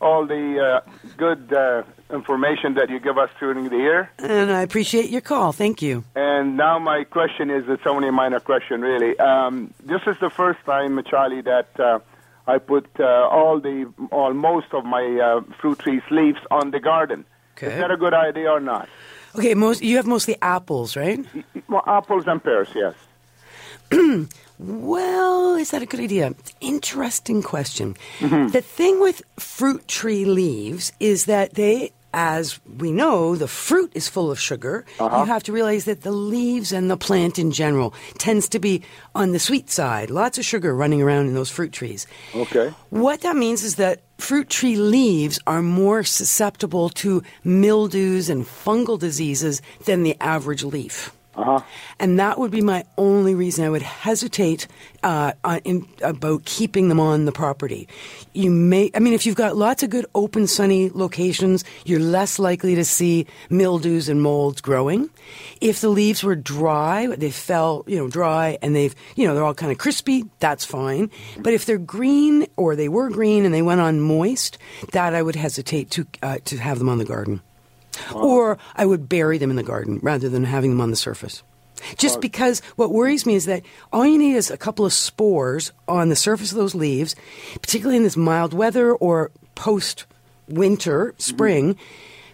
[0.00, 4.10] all the uh, good uh, information that you give us during the year.
[4.18, 5.52] and I appreciate your call.
[5.52, 6.04] Thank you.
[6.14, 9.18] And now my question is, it's only a minor question, really.
[9.18, 12.00] Um, this is the first time, Charlie, that uh,
[12.46, 16.80] I put uh, all the, all most of my uh, fruit trees leaves on the
[16.80, 17.24] garden.
[17.56, 17.68] Okay.
[17.68, 18.88] Is that a good idea or not?
[19.36, 21.18] Okay, most you have mostly apples, right?
[21.68, 22.94] Well, apples and pears, yes.
[24.56, 26.32] Well, is that a good idea?
[26.60, 27.96] Interesting question.
[28.20, 28.52] Mm-hmm.
[28.52, 34.08] The thing with fruit tree leaves is that they as we know, the fruit is
[34.08, 34.86] full of sugar.
[35.00, 35.18] Uh-huh.
[35.18, 38.82] You have to realize that the leaves and the plant in general tends to be
[39.16, 40.10] on the sweet side.
[40.10, 42.06] Lots of sugar running around in those fruit trees.
[42.32, 42.72] Okay.
[42.90, 48.96] What that means is that fruit tree leaves are more susceptible to mildews and fungal
[48.96, 51.10] diseases than the average leaf.
[51.36, 51.60] Uh-huh.
[51.98, 54.68] And that would be my only reason I would hesitate
[55.02, 55.32] uh,
[55.64, 57.88] in, about keeping them on the property.
[58.34, 62.38] You may, I mean, if you've got lots of good open, sunny locations, you're less
[62.38, 65.10] likely to see mildews and molds growing.
[65.60, 69.44] If the leaves were dry, they fell, you know, dry, and they've, you know, they're
[69.44, 71.10] all kind of crispy, that's fine.
[71.38, 74.58] But if they're green or they were green and they went on moist,
[74.92, 77.40] that I would hesitate to uh, to have them on the garden.
[78.14, 81.42] Or I would bury them in the garden rather than having them on the surface.
[81.96, 85.72] Just because what worries me is that all you need is a couple of spores
[85.86, 87.14] on the surface of those leaves,
[87.60, 90.06] particularly in this mild weather or post
[90.48, 91.20] winter, mm-hmm.
[91.20, 91.76] spring,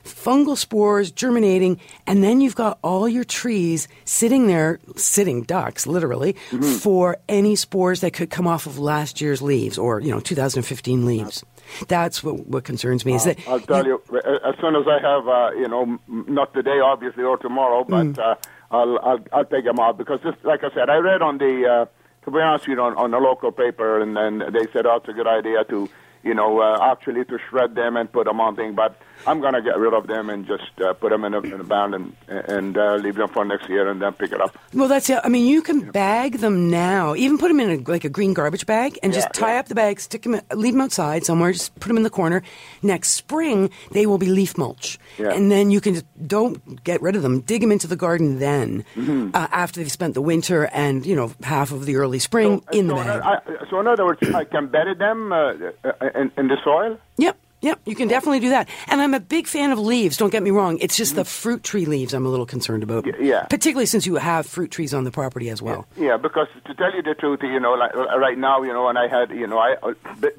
[0.05, 6.35] fungal spores germinating, and then you've got all your trees sitting there, sitting ducks, literally,
[6.51, 6.63] mm-hmm.
[6.63, 11.07] for any spores that could come off of last year's leaves or, you know, 2015
[11.07, 11.45] leaves.
[11.89, 14.99] That's what, what concerns me is that I'll tell you, uh, as soon as I
[15.01, 18.19] have, uh, you know, not today, obviously, or tomorrow, but Mm.
[18.19, 18.35] uh,
[18.71, 21.67] I'll, I'll I'll take them out because, just like I said, I read on the,
[21.69, 21.87] uh,
[22.25, 24.97] to be honest, you know, on, on the local paper, and then they said, oh,
[24.97, 25.89] it's a good idea to,
[26.23, 29.61] you know, uh, actually to shred them and put them on thing, but I'm gonna
[29.63, 32.17] get rid of them and just uh, put them in a, in a band and
[32.29, 34.57] and uh, leave them for next year and then pick it up.
[34.73, 35.19] Well, that's it.
[35.23, 37.15] I mean, you can bag them now.
[37.15, 39.61] Even put them in a, like a green garbage bag and just Yeah, tie yeah.
[39.61, 41.53] up the bag, stick them, leave them outside somewhere.
[41.53, 42.43] Just put them in the corner.
[42.83, 45.33] Next spring, they will be leaf mulch, Yeah.
[45.35, 47.41] and then you can just don't get rid of them.
[47.41, 49.31] Dig them into the garden then, Mm-hmm.
[49.35, 52.87] uh, after they've spent the winter and you know half of the early spring in
[52.89, 53.23] the so, bag.
[53.23, 55.53] I, so in other words, I can bury them uh,
[55.85, 56.99] uh, in, in the soil.
[57.19, 57.37] Yep.
[57.63, 58.71] Yep, you can definitely do that.
[58.89, 60.79] And I'm a big fan of leaves, don't get me wrong.
[60.79, 63.05] It's just the fruit tree leaves I'm a little concerned about.
[63.21, 63.43] Yeah.
[63.45, 65.87] Particularly since you have fruit trees on the property as well.
[65.95, 68.89] Yeah, because to tell you the truth, you know, like uh, right now, you know,
[68.89, 69.93] and I had, you know, I uh,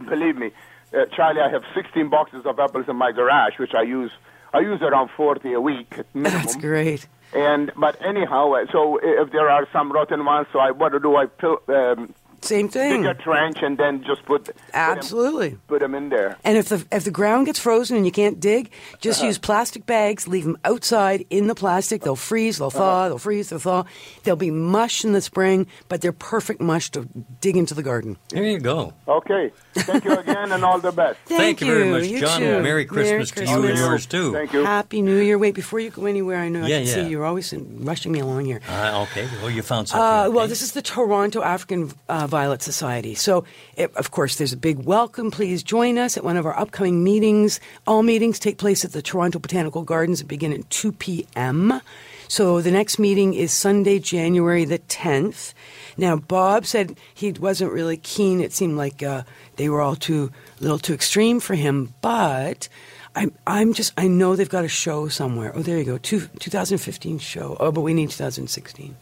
[0.10, 0.50] believe me,
[0.94, 4.12] uh, Charlie, I have 16 boxes of apples in my garage, which I use.
[4.54, 6.42] I use around 40 a week minimum.
[6.42, 7.08] That's great.
[7.34, 11.00] And but anyhow, uh, so if there are some rotten ones, so I what to
[11.00, 11.16] do?
[11.16, 13.04] I fill, um, Same thing.
[13.04, 15.58] dig a trench and then just put put 'em- Absolutely.
[15.68, 16.38] put them in there.
[16.44, 19.28] And if the if the ground gets frozen and you can't dig, just Uh-huh.
[19.28, 20.28] use plastic bags.
[20.28, 22.02] Leave them outside in the plastic.
[22.04, 22.58] They'll freeze.
[22.58, 22.80] They'll Uh-huh.
[22.80, 23.08] thaw.
[23.10, 23.50] They'll freeze.
[23.50, 23.84] They'll thaw.
[24.24, 27.08] They'll be mush in the spring, but they're perfect mush to
[27.42, 28.18] dig into the garden.
[28.30, 28.94] There you go.
[29.08, 31.18] Okay, thank you again, and all the best.
[31.28, 32.40] Thank, you very much, You John.
[32.40, 32.60] too.
[32.62, 34.32] Merry Christmas to you and yours too.
[34.34, 34.64] Thank you.
[34.64, 35.38] Happy New Year.
[35.38, 36.94] Wait, before you go anywhere, I know Yeah, I can yeah.
[36.94, 37.54] see you're always
[37.90, 38.62] rushing me along here.
[38.70, 39.28] Ah, okay.
[39.42, 40.02] Well, you found something.
[40.04, 43.14] Uh, well, this is the Toronto African uh, Violet Society.
[43.14, 43.44] So,
[43.76, 45.30] it, of course, there's a big welcome.
[45.30, 47.60] Please join us at one of our upcoming meetings.
[47.86, 51.82] All meetings take place at the Toronto Botanical Gardens and begin at 2 p.m.
[52.30, 55.54] So, the next meeting is Sunday, January the 10th.
[55.98, 58.40] Now, Bob said he wasn't really keen.
[58.40, 59.24] It seemed like uh,
[59.58, 62.68] they were all too a little too extreme for him, but.
[63.14, 65.52] I'm, I'm just, I know they've got a show somewhere.
[65.54, 65.98] Oh, there you go.
[65.98, 67.58] Two, 2015 show.
[67.60, 68.96] Oh, but we need 2016.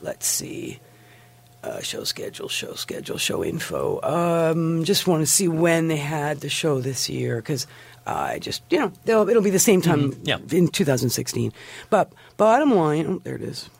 [0.00, 0.80] Let's see.
[1.62, 4.00] Uh, show schedule, show schedule, show info.
[4.02, 7.68] Um, just want to see when they had the show this year because
[8.04, 10.26] I just, you know, they'll, it'll be the same time Mm-hmm.
[10.28, 10.38] Yeah.
[10.58, 11.52] in 2016.
[11.88, 13.70] But bottom line, oh, there it is.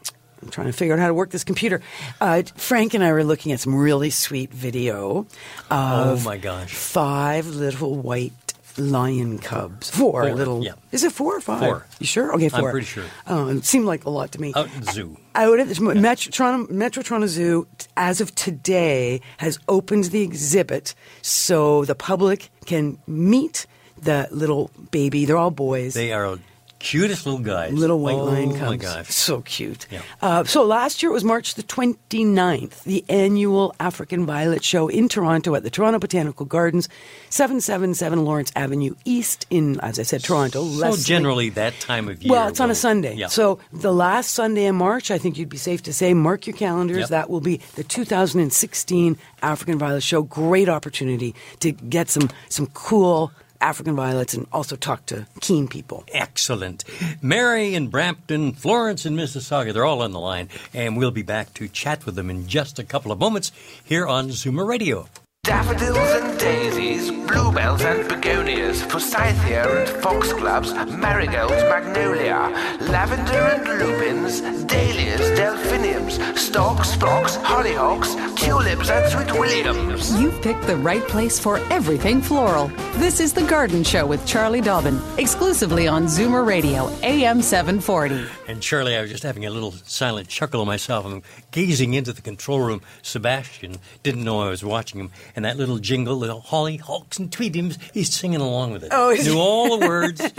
[0.40, 1.80] I'm trying to figure out how to work this computer.
[2.20, 5.26] Uh, Frank and I were looking at some really sweet video of
[5.70, 6.72] Oh, my gosh.
[6.72, 8.32] five little white
[8.78, 9.90] lion cubs.
[9.90, 10.64] Four, Four, little.
[10.64, 10.72] yeah.
[10.92, 11.60] Is it four or five?
[11.60, 11.86] Four.
[11.98, 12.34] You sure?
[12.34, 12.68] Okay, four.
[12.68, 13.04] I'm pretty sure.
[13.26, 14.52] Oh, it seemed like a lot to me.
[14.54, 15.16] Out zoo.
[15.34, 20.94] Out at the Metro, Toronto, Metro Toronto Zoo, as of today, has opened the exhibit
[21.22, 23.66] so the public can meet
[24.00, 25.24] the little baby.
[25.24, 25.94] They're all boys.
[25.94, 26.38] They are
[26.82, 27.72] cutest little guys.
[27.72, 28.62] Little white oh, lion cubs.
[28.62, 29.08] my gosh.
[29.22, 29.86] So cute.
[29.90, 30.02] Yeah.
[30.20, 35.08] Uh, so last year it was March the 29th, the annual African Violet Show in
[35.08, 36.88] Toronto at the Toronto Botanical Gardens,
[37.30, 40.64] 777 Lawrence Avenue East in, as I said, Toronto.
[40.64, 42.32] So Leslie- generally that time of year.
[42.32, 43.14] well, it's on a Sunday.
[43.14, 43.28] Yeah.
[43.28, 46.56] So the last Sunday in March, I think you'd be safe to say, mark your
[46.56, 46.98] calendars.
[46.98, 47.08] Yep.
[47.10, 50.22] That will be the 2016 African Violet Show.
[50.22, 53.30] Great opportunity to get some some cool
[53.62, 56.04] African violets and also talk to keen people.
[56.08, 56.84] Excellent.
[57.22, 61.54] Mary in Brampton, Florence in Mississauga, they're all on the line, and we'll be back
[61.54, 63.52] to chat with them in just a couple of moments
[63.84, 65.08] here on Zoomer Radio.
[65.44, 72.48] Daffodils and daisies, bluebells and begonias, forsythia and foxgloves, marigolds, magnolia,
[72.82, 80.16] lavender and lupins, dahlias, delphiniums, stalks, phlox, hollyhocks, tulips, and sweet williams.
[80.20, 82.68] You've picked the right place for everything floral.
[82.98, 88.30] This is The Garden Show with Charlie Dobbin, exclusively on Zoomer Radio, AM 740.
[88.46, 91.04] And Charlie, I was just having a little silent chuckle of myself.
[91.04, 92.80] I'm gazing into the control room.
[93.02, 97.30] Sebastian didn't know I was watching him, and that little jingle, the holly hawks and
[97.30, 98.90] tweetums, he's singing along with it.
[98.92, 100.20] Oh, is knew all the words.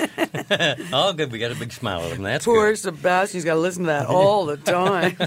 [0.93, 1.31] oh, good.
[1.31, 2.23] We got a big smile at him.
[2.23, 2.77] That's Poor good.
[2.77, 5.17] Sebastian's got to listen to that all the time.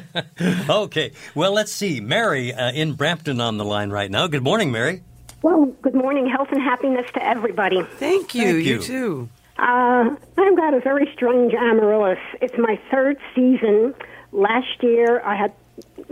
[0.69, 1.13] Okay.
[1.35, 2.01] Well, let's see.
[2.01, 4.27] Mary uh, in Brampton on the line right now.
[4.27, 5.03] Good morning, Mary.
[5.43, 6.29] Well, good morning.
[6.29, 7.83] Health and happiness to everybody.
[7.83, 8.43] Thank you.
[8.43, 8.75] Thank you.
[8.77, 8.83] you.
[8.83, 9.29] too.
[9.59, 12.19] Uh, I've got a very strange amaryllis.
[12.41, 13.95] It's my third season.
[14.33, 15.53] Last year, I had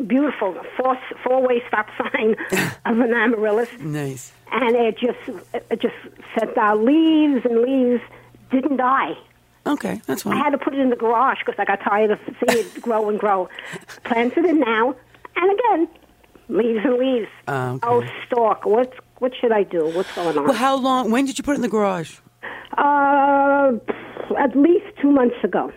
[0.07, 2.37] beautiful four four way stop sign
[2.87, 4.33] of an amaryllis, Nice.
[4.53, 5.19] and it just
[5.71, 5.95] it just
[6.39, 8.03] sent out leaves and leaves.
[8.51, 9.13] Didn't die.
[9.67, 10.35] Okay, that's fine.
[10.35, 12.83] I had to put it in the garage because I got tired of seeing it
[12.83, 13.49] grow and grow.
[14.05, 14.95] Planted it now,
[15.37, 15.89] and again,
[16.49, 17.29] leaves and leaves.
[17.49, 17.87] Okay.
[17.89, 18.67] Oh, stalk.
[18.67, 19.87] What what should I do?
[19.95, 20.45] What's going on?
[20.45, 21.11] Well, how long?
[21.11, 22.19] When did you put it in the garage?
[22.77, 23.73] Uh,
[24.39, 25.73] at least two months ago.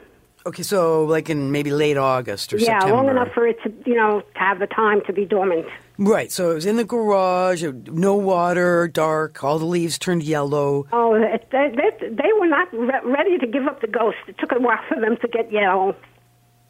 [0.47, 2.73] Okay, so like in maybe late August or something.
[2.73, 2.95] yeah, September.
[2.95, 5.65] long enough for it to, you know, to have the time to be dormant.
[5.97, 10.87] Right, so it was in the garage, no water, dark, all the leaves turned yellow.
[10.93, 14.17] Oh, they, they, they were not re- ready to give up the ghost.
[14.27, 15.95] It took a while for them to get yellow.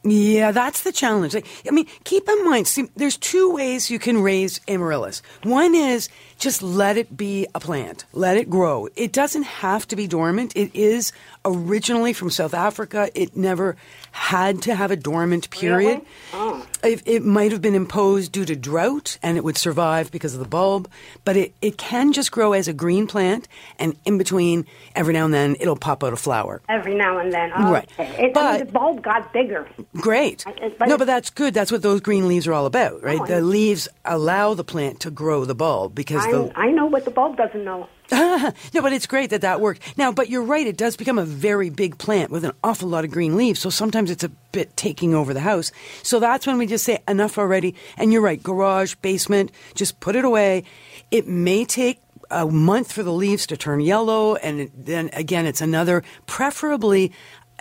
[0.04, 1.34] Yeah, that's the challenge.
[1.34, 5.22] Like, I mean, keep in mind, see, there's two ways you can raise amaryllis.
[5.44, 8.88] One is just let it be a plant, let it grow.
[8.96, 10.56] It doesn't have to be dormant.
[10.56, 11.12] It is
[11.46, 13.10] originally from South Africa.
[13.16, 13.76] It never
[14.12, 16.02] had to have a dormant period.
[16.34, 16.66] Oh.
[16.84, 20.40] It, it might have been imposed due to drought and it would survive because of
[20.40, 20.90] the bulb,
[21.26, 23.48] but it, it can just grow as a green plant,
[23.80, 26.62] and in between, every now and then, it'll pop out a flower.
[26.70, 27.52] Every now and then.
[27.56, 27.90] Oh, Right.
[28.00, 28.12] okay.
[28.12, 29.68] It, I mean, But- the bulb got bigger.
[29.96, 30.46] Great.
[30.46, 31.54] I- but no, but that's good.
[31.54, 33.20] That's what those green leaves are all about, right?
[33.22, 37.06] Oh, the leaves allow the plant to grow the bulb because the I know what
[37.06, 37.88] the bulb doesn't know.
[38.12, 39.98] no, but it's great that that worked.
[39.98, 43.04] Now, but you're right; it does become a very big plant with an awful lot
[43.04, 43.60] of green leaves.
[43.60, 45.72] So sometimes it's a bit taking over the house.
[46.04, 47.76] So that's when we just say enough already.
[47.98, 50.64] And you're right: garage, basement, just put it away.
[51.12, 52.00] It may take
[52.32, 57.12] a month for the leaves to turn yellow, and then again, it's another, preferably.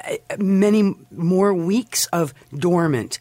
[0.05, 3.19] uh, Many more weeks of dormant.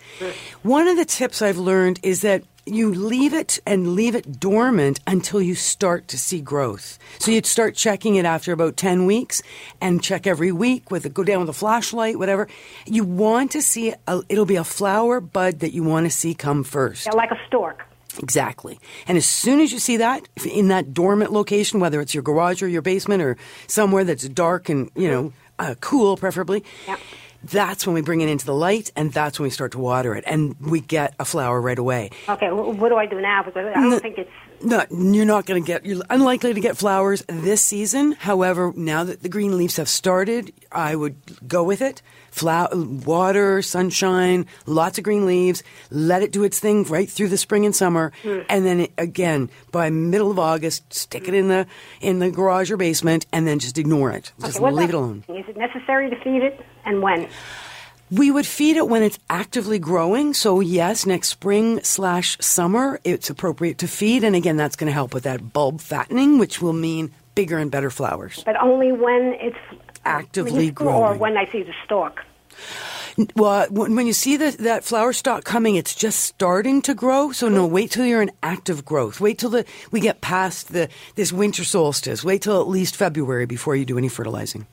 [0.64, 5.00] One of the tips I've learned is that you leave it and leave it dormant
[5.06, 6.98] until you start to see growth.
[7.20, 9.44] So you'd start checking it after about 10 weeks
[9.80, 12.48] and check every week with a, go down with a flashlight, whatever.
[12.86, 16.34] You want to see, a, it'll be a flower bud that you want to see
[16.34, 17.06] come first.
[17.06, 17.86] Yeah, like a stork.
[18.20, 18.80] Exactly.
[19.08, 22.64] And as soon as you see that in that dormant location, whether it's your garage
[22.64, 26.98] or your basement or somewhere that's dark and, you know, uh, cool preferably, Yeah.
[27.52, 30.16] That's when we bring it into the light and that's when we start to water
[30.16, 32.10] it and we get a flower right away.
[32.28, 33.44] Okay, what do I do now?
[33.44, 34.32] Because I don't think it's.
[34.62, 35.86] No, you're not going to get.
[35.86, 38.14] You're unlikely to get flowers this season.
[38.14, 42.02] However, now that the green leaves have started, I would go with it.
[42.36, 45.64] Flower, water, sunshine, lots of green leaves.
[45.90, 48.42] Let it do its thing right through the spring and summer, hmm.
[48.50, 51.66] and then it, again by middle of August, stick it in the
[52.02, 54.34] in the garage or basement, and then just ignore it.
[54.42, 55.24] Just Okay, what leave it alone.
[55.30, 57.30] Is it necessary to feed it, and when?
[58.12, 60.34] We would feed it when it's actively growing.
[60.34, 64.94] So yes, next spring slash summer, it's appropriate to feed, and again, that's going to
[64.94, 68.44] help with that bulb fattening, which will mean bigger and better flowers.
[68.46, 69.75] But only when it's
[70.06, 72.24] Actively minuscule or when I see the stalk.
[73.36, 77.32] Well, when when you see the, that flower stalk coming, it's just starting to grow.
[77.32, 79.22] So no, wait till you're in active growth.
[79.22, 82.26] Wait till the we get past the this winter solstice.
[82.26, 84.68] Wait till at least February before you do any fertilizing.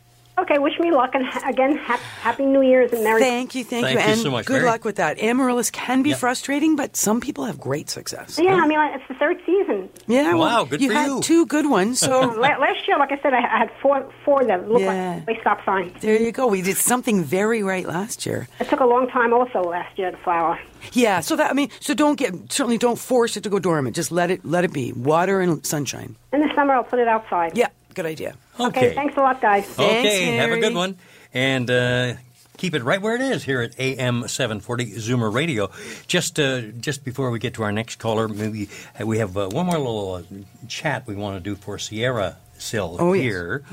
[0.52, 3.22] Okay, wish me luck, and ha- again, ha- happy New Year's and Merry.
[3.22, 4.66] Thank you, thank, Thank you, you and so much, good Mary.
[4.66, 5.18] luck with that.
[5.18, 6.18] Amaryllis can be Yep.
[6.18, 8.38] frustrating, but some people have great success.
[8.38, 9.88] Yeah, I mean, it's the third season.
[10.06, 11.20] Yeah, well, Wow, good you for had you.
[11.22, 14.68] two good ones, so Last year, like I said, I, I had four four that
[14.68, 15.14] looked Yeah.
[15.14, 15.92] like they stop signs.
[16.02, 16.48] there you go.
[16.48, 18.46] We did something very right last year.
[18.60, 20.58] It took a long time also last year to flower.
[20.92, 23.96] Yeah, so that I mean, so don't get certainly don't force it to go dormant.
[23.96, 26.16] Just let it let it be water and sunshine.
[26.34, 27.56] In the summer, I'll put it outside.
[27.56, 28.34] Yeah, good idea.
[28.58, 29.66] Okay, thanks a lot, guys.
[29.66, 30.96] Thanks, Okay, have a good one.
[31.34, 32.14] And uh,
[32.58, 35.70] keep it right where it is here at AM 740 Zoomer Radio.
[36.06, 38.68] Just uh, just before we get to our next caller, maybe
[39.00, 40.22] uh, we have uh, one more little uh,
[40.68, 43.22] chat we want to do for Sierra Sil Oh, yes.
[43.24, 43.64] here.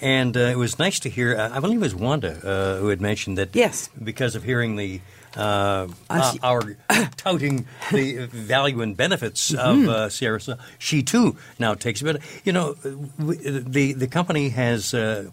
[0.00, 2.88] And uh, it was nice to hear, uh, I believe it was Wanda uh, who
[2.88, 3.88] had mentioned that Yes.
[4.02, 5.00] because of hearing the
[5.36, 6.76] uh, uh, our
[7.16, 9.82] touting the value and benefits Mm-hmm.
[9.82, 10.40] of uh, Sierra
[10.78, 12.04] she too now takes it.
[12.04, 15.30] But you know, the the company has uh,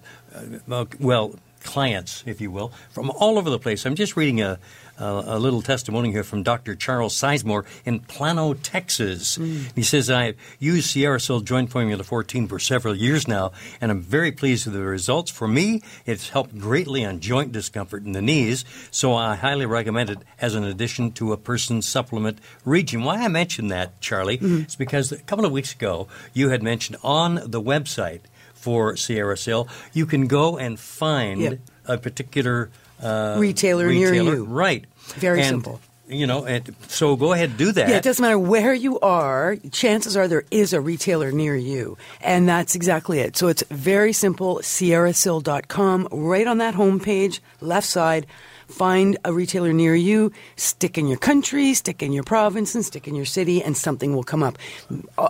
[0.70, 3.86] uh, well clients, if you will, from all over the place.
[3.86, 4.60] I'm just reading a,
[4.98, 6.76] a, a little testimony here from Dr.
[6.76, 9.36] Charles Sizemore in Plano, Texas.
[9.36, 9.64] Hmm.
[9.76, 14.02] He says, I've used Sierra Sil Joint Formula 14 for several years now, and I'm
[14.02, 15.32] very pleased with the results.
[15.32, 20.10] For me, it's helped greatly on joint discomfort in the knees, so I highly recommend
[20.10, 23.04] it as an addition to a person's supplement region.
[23.04, 24.64] Why I mention that, Charlie, mm-hmm.
[24.64, 28.22] is because a couple of weeks ago, you had mentioned on the website
[28.54, 31.60] for Sierra Sil, you can go and find Yep.
[31.86, 32.70] a particular
[33.02, 34.46] uh, Retailer near you.
[34.46, 34.86] Right.
[35.16, 35.80] Very And, simple.
[36.08, 37.90] You know, and so go ahead and do that.
[37.90, 39.56] Yeah, it doesn't matter where you are.
[39.72, 41.98] Chances are there is a retailer near you.
[42.22, 43.38] And that's exactly it.
[43.38, 46.10] So it's very simple, sierrasil.com.
[46.12, 48.28] Right on that homepage, left side,
[48.74, 53.08] find a retailer near you, stick in your country, stick in your province, and stick
[53.08, 54.58] in your city, and something will come up.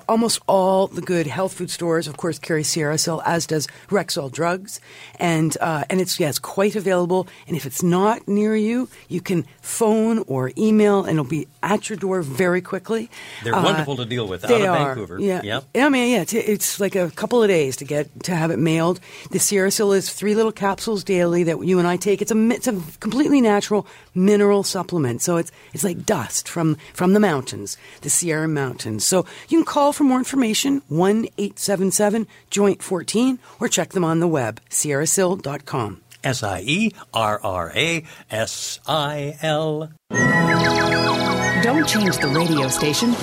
[0.07, 4.79] Almost all the good health food stores, of course, carry Sierrasil, as does Rexall Drugs.
[5.19, 7.27] And, uh, and it's, yeah, it's quite available.
[7.47, 11.89] And if it's not near you, you can phone or email, and it'll be at
[11.89, 13.09] your door very quickly.
[13.43, 14.85] They're Uh, wonderful to deal with out of are.
[14.95, 15.19] Vancouver.
[15.19, 15.41] Yeah.
[15.43, 15.63] Yep.
[15.75, 18.57] I mean, yeah, it's, it's like a couple of days to get to have it
[18.59, 18.99] mailed.
[19.31, 22.21] The Sierrasil is three little capsules daily that you and I take.
[22.21, 25.21] It's a it's a completely natural mineral supplement.
[25.21, 29.05] So it's it's like dust from from the mountains, the Sierra Mountains.
[29.05, 33.89] So you can call for more information one eight seven seven joint fourteen or check
[33.89, 36.01] them on the web sierrasil.com.
[36.23, 39.91] S I E R R A S I L.
[40.09, 43.13] Don't change the radio station.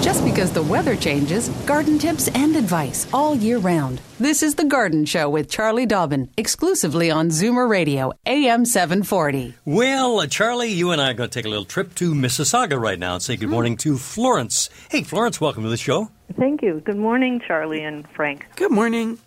[0.00, 4.00] Just because the weather changes, garden tips and advice all year round.
[4.18, 9.54] This is The Garden Show with Charlie Dobbin, exclusively on Zoomer Radio, AM 740.
[9.64, 12.80] Well, uh, Charlie, you and I are going to take a little trip to Mississauga
[12.80, 14.70] right now and say good morning to Florence.
[14.90, 16.08] Hey, Florence, welcome to the show.
[16.38, 16.80] Thank you.
[16.84, 18.46] Good morning, Charlie and Frank.
[18.56, 19.18] Good morning.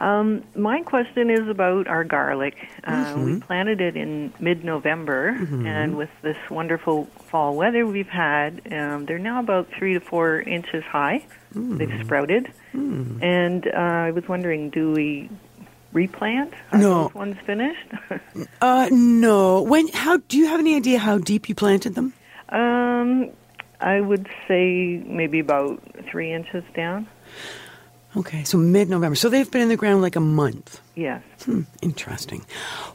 [0.00, 2.56] Um, my question is about our garlic.
[2.84, 3.40] Uh, We Mhm.
[3.42, 5.66] planted it in mid-November, Mhm.
[5.66, 10.38] and with this wonderful fall weather we've had, um, they're now about three to four
[10.40, 11.24] inches high.
[11.54, 15.28] They've sprouted, and uh, I was wondering, do we
[15.92, 16.52] replant?
[16.70, 17.04] Are No.
[17.04, 17.88] those ones finished?
[18.62, 19.62] Uh, no.
[19.62, 19.88] When?
[19.88, 20.18] How?
[20.28, 22.12] Do you have any idea how deep you planted them?
[22.50, 23.30] um,
[23.80, 27.08] I would say maybe about three inches down.
[28.16, 29.16] Okay, so mid-November.
[29.16, 30.80] So they've been in the ground like a month.
[30.94, 31.22] Yes.
[31.44, 32.44] Hmm, interesting.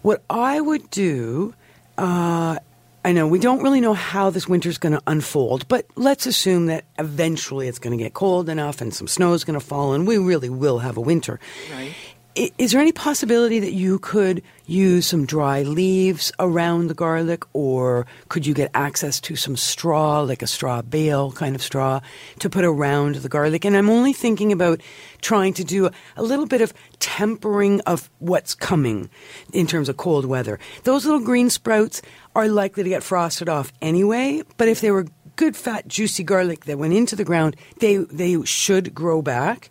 [0.03, 1.53] What I would do,
[1.97, 2.59] uh,
[3.05, 6.65] I know we don't really know how this winter's going to unfold, but let's assume
[6.65, 9.93] that eventually it's going to get cold enough and some snow is going to fall,
[9.93, 11.39] and we really will have a winter.
[11.73, 11.93] Right.
[12.37, 18.05] Is there any possibility that you could use some dry leaves around the garlic, or
[18.29, 21.99] could you get access to some straw, like a straw bale kind of straw,
[22.37, 23.65] to put around the garlic?
[23.65, 24.81] And I'm only thinking about
[25.21, 29.09] trying to do a little bit of tempering of what's coming
[29.51, 30.59] in terms of cold weather.
[30.83, 32.03] Those little green sprouts
[32.35, 35.07] are likely to get frosted off anyway, but if they were
[35.37, 39.69] good fat juicy garlic that went into the ground they they should grow back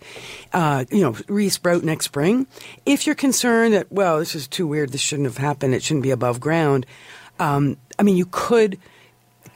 [0.55, 2.47] uh, you know re-sprout next spring
[2.87, 6.05] if you're concerned that well this is too weird this shouldn't have happened it shouldn't
[6.05, 6.87] be above ground
[7.39, 8.79] um, i mean you could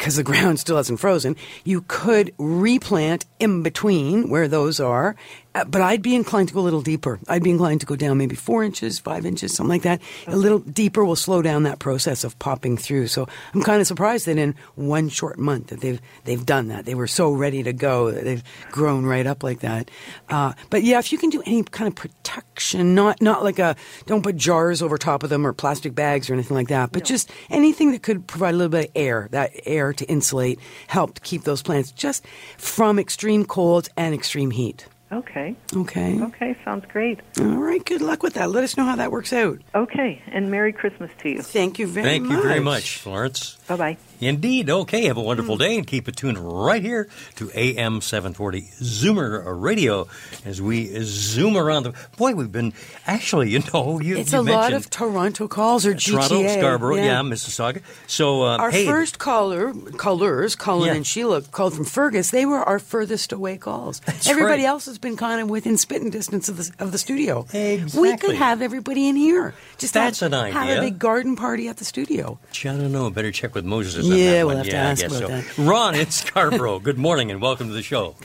[0.01, 5.15] because the ground still hasn't frozen, you could replant in between where those are.
[5.53, 7.19] Uh, but I'd be inclined to go a little deeper.
[7.27, 10.01] I'd be inclined to go down maybe four inches, five inches, something like that.
[10.29, 13.09] A little deeper will slow down that process of popping through.
[13.09, 16.85] So I'm kind of surprised that in one short month that they've they've done that.
[16.85, 19.91] They were so ready to go that they've grown right up like that.
[20.29, 23.75] Uh, but yeah, if you can do any kind of protection, not not like a
[24.07, 27.05] don't put jars over top of them or plastic bags or anything like that, but
[27.05, 31.21] just anything that could provide a little bit of air, that air to insulate, help
[31.23, 32.25] keep those plants just
[32.57, 34.87] from extreme colds and extreme heat.
[35.13, 35.57] Okay.
[35.75, 36.21] Okay.
[36.21, 37.21] Okay, sounds great.
[37.41, 37.85] All right.
[37.85, 38.51] Good luck with that.
[38.51, 39.59] Let us know how that works out.
[39.75, 41.43] Okay, and Merry Christmas to you.
[41.43, 42.37] Thank you very Thank much.
[42.37, 43.57] you very much, Florence.
[43.67, 43.97] Bye bye.
[44.21, 44.69] Indeed.
[44.71, 45.05] Okay.
[45.07, 50.09] Have a wonderful day and keep it tuned right here to AM 740 Zoomer Radio
[50.45, 51.95] as we zoom around the.
[52.17, 52.73] Boy, we've been
[53.07, 56.29] actually, you know, you, It's you a lot of Toronto calls or GTA.
[56.29, 57.21] Toronto, Scarborough, yeah, yeah.
[57.23, 57.83] Mississauga.
[58.07, 60.95] So, uh, Our hey, first caller, callers, Colin Yeah.
[60.95, 62.31] and Sheila, called from Fergus.
[62.31, 64.01] They were our furthest away calls.
[64.29, 64.69] everybody right.
[64.69, 67.47] else has been kind of within spitting distance of the of the studio.
[67.53, 68.01] Exactly.
[68.01, 69.55] We could have everybody in here.
[69.79, 72.39] Just That's have, an Have a big garden party at the studio.
[72.65, 73.11] I don't know.
[73.11, 74.10] Better check with Moses.
[74.17, 74.57] Yeah, that we'll one.
[74.59, 75.63] have to yeah, I ask about so.
[75.63, 76.79] Ron it's Scarborough.
[76.81, 78.17] Good morning and welcome to the show.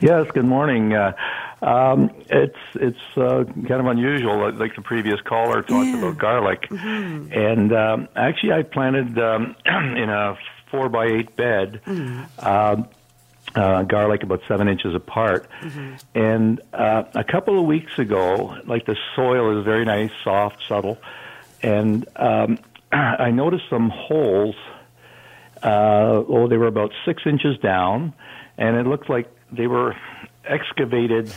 [0.00, 0.92] Yes, good morning.
[0.94, 1.12] Uh,
[1.62, 6.66] um, it's it's uh, kind of unusual, like- like the previous caller talked about garlic,
[6.70, 10.36] and um, actually I planted um, in a
[10.70, 11.80] four by eight bed.
[12.38, 12.88] Um,
[13.54, 15.48] uh, garlic about seven inches apart.
[16.14, 20.98] And uh, a couple of weeks ago, like the soil is very nice, soft, subtle,
[21.62, 22.58] and um,
[22.92, 24.56] I noticed some holes.
[25.62, 28.12] Uh, oh, they were about six inches down,
[28.58, 29.96] and it looked like they were
[30.44, 31.32] excavated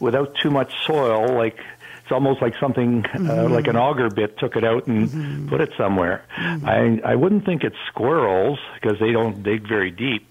[0.00, 1.32] without too much soil.
[1.34, 1.56] Like
[2.02, 3.50] it's almost like something uh, Mhm.
[3.50, 6.22] like an auger bit took it out and put it somewhere.
[6.36, 10.26] I I wouldn't think it's squirrels because they don't dig very deep.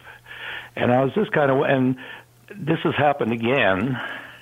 [0.75, 1.95] And I was just kind of and
[2.55, 3.97] this has happened again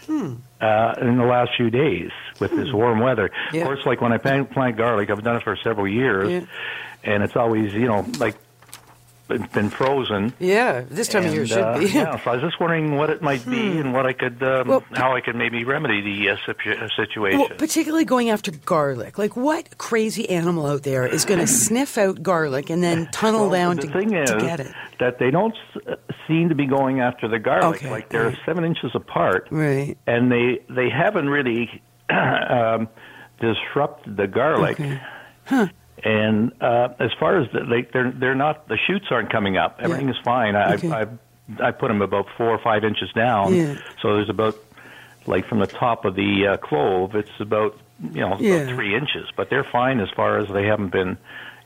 [0.09, 3.29] uh, in the last few days with this warm weather.
[3.53, 3.61] Yeah.
[3.61, 6.41] Of course, like when I plant, plant garlic, I've done it for several years, Yeah.
[7.03, 8.35] and it's always you know like
[9.27, 10.33] been, been frozen.
[10.39, 11.85] Yeah, this time of year And, should uh, be.
[11.87, 13.77] yeah, so I was just wondering what it might be Hmm.
[13.79, 17.39] and what I could, um, Well- how I could maybe remedy the uh, uh, situation.
[17.39, 19.17] Well, particularly going after garlic.
[19.17, 23.49] Like, what crazy animal out there is going to sniff out garlic and then tunnel
[23.49, 24.71] Well, down the to, thing is to get it?
[24.99, 25.97] that they don't s-
[26.27, 27.77] seem to be going after the garlic.
[27.83, 28.37] Okay, Like they're right.
[28.45, 29.97] seven inches apart, Right.
[30.07, 32.87] and they they haven't really um,
[33.39, 34.79] disrupted the garlic.
[34.79, 34.99] Okay.
[35.45, 35.67] Huh.
[36.03, 39.77] And uh, as far as the, they, they're they're not the shoots aren't coming up.
[39.79, 40.55] Everything is fine.
[40.55, 40.91] I Okay.
[40.91, 41.07] I
[41.59, 43.53] I put them about four or five inches down.
[43.55, 43.75] Yeah.
[44.01, 44.55] So there's about
[45.25, 47.75] like from the top of the uh, clove, it's about
[48.13, 48.55] you know Yeah.
[48.57, 49.27] about three inches.
[49.35, 51.17] But they're fine as far as they haven't been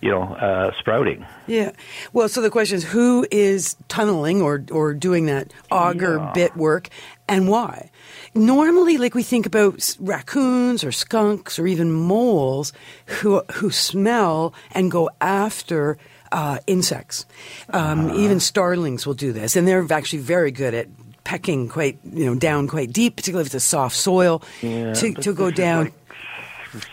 [0.01, 1.25] you know uh, sprouting.
[1.45, 1.71] Yeah.
[2.13, 6.31] Well, so the question is who is tunneling or, or doing that auger Yeah.
[6.33, 6.87] bit work
[7.27, 7.90] and why?
[8.33, 12.71] Normally, like we think about raccoons or skunks or even moles
[13.05, 15.97] who, who smell and go after
[16.31, 17.25] uh, insects.
[17.71, 18.17] Um, Uh-huh.
[18.19, 20.87] Even starlings will do this, and they're actually very good at
[21.25, 25.13] pecking quite, you know, down quite deep, particularly if it's a soft soil, Yeah, to,
[25.13, 25.85] to go down.
[25.85, 25.93] like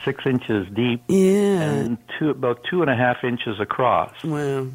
[0.05, 1.03] six inches deep.
[1.09, 1.63] Yeah.
[1.63, 4.13] And two about two and a half inches across.
[4.25, 4.67] Wow.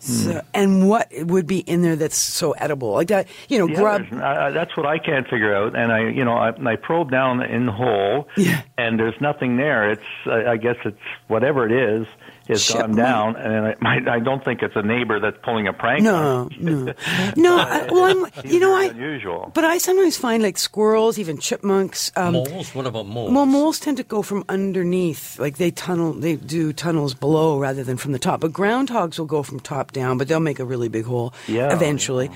[0.00, 0.38] So, hmm.
[0.54, 2.92] and what would be in there that's so edible?
[2.92, 4.06] Like that, you know, Yeah, grub.
[4.12, 5.76] I- uh, that's what I can't figure out.
[5.76, 8.28] And I, you know, I, I probe down in the hole,
[8.76, 9.90] and there's nothing there.
[9.90, 12.06] It's, I, I guess it's whatever it is,
[12.48, 12.96] has gone Chipmunk.
[12.96, 13.36] down.
[13.36, 16.02] And I, my, I don't think it's a neighbor that's pulling a prank.
[16.02, 16.94] No, on no,
[17.36, 17.56] no.
[17.58, 18.84] I, well, I'm, you know, I.
[18.86, 19.52] Unusual.
[19.54, 22.10] But I sometimes find like squirrels, even chipmunks.
[22.16, 22.74] Um, moles?
[22.74, 23.32] What about moles?
[23.32, 27.84] Well, moles tend to go from underneath, like they tunnel, they do tunnels below rather
[27.84, 28.40] than from the top.
[28.40, 31.74] But groundhogs will go from top down, but they'll make a really big hole Yeah,
[31.74, 32.30] eventually.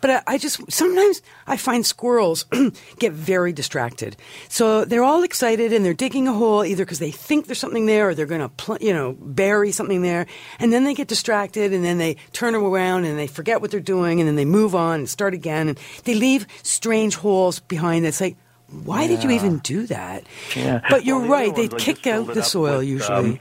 [0.00, 2.44] But I, I just sometimes I find squirrels
[2.98, 4.16] get very distracted.
[4.48, 7.86] So they're all excited and they're digging a hole either because they think there's something
[7.86, 10.26] there or they're going to, pl- you know, bury something there,
[10.58, 13.80] and then they get distracted and then they turn around and they forget what they're
[13.80, 18.06] doing and then they move on and start again and they leave strange holes behind.
[18.06, 18.36] It's like.
[18.84, 20.24] Why did you even do that?
[20.54, 20.82] Yeah.
[20.90, 21.56] But you're Well, right.
[21.56, 23.16] They ones, kick out the soil with, usually.
[23.16, 23.38] um,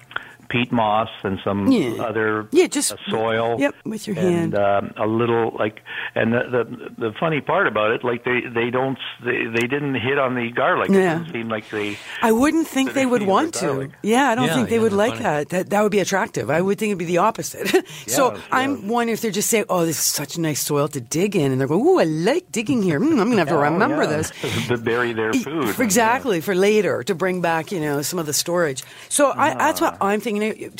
[0.49, 2.03] peat moss and some Yeah.
[2.03, 3.57] other Yeah, just- uh, soil.
[3.59, 4.55] Yep, with your and, hand.
[4.55, 5.81] um, a little like,
[6.15, 9.95] and the, the the funny part about it, like they they don't they, they didn't
[9.95, 10.89] hit on the garlic.
[10.89, 10.97] Yeah.
[10.97, 11.97] It didn't seem like they.
[12.21, 13.89] I wouldn't think they they would feed the want to.
[14.01, 15.23] Yeah, I don't Yeah, think they yeah, would like funny.
[15.23, 15.49] that.
[15.49, 15.69] that.
[15.69, 16.49] That would be attractive.
[16.49, 17.67] I would think it'd be the opposite.
[18.07, 21.01] so Yeah, I'm wondering if they're just saying, "Oh, this is such nice soil to
[21.01, 22.99] dig in," and they're going, "Oh, I like digging here.
[22.99, 24.17] Mm, I'm going to have to oh, remember yeah.
[24.17, 24.31] this."
[24.67, 25.75] to bury their food.
[25.75, 28.83] For exactly for later to bring back you know some of the storage.
[29.09, 30.36] So I, that's what I'm thinking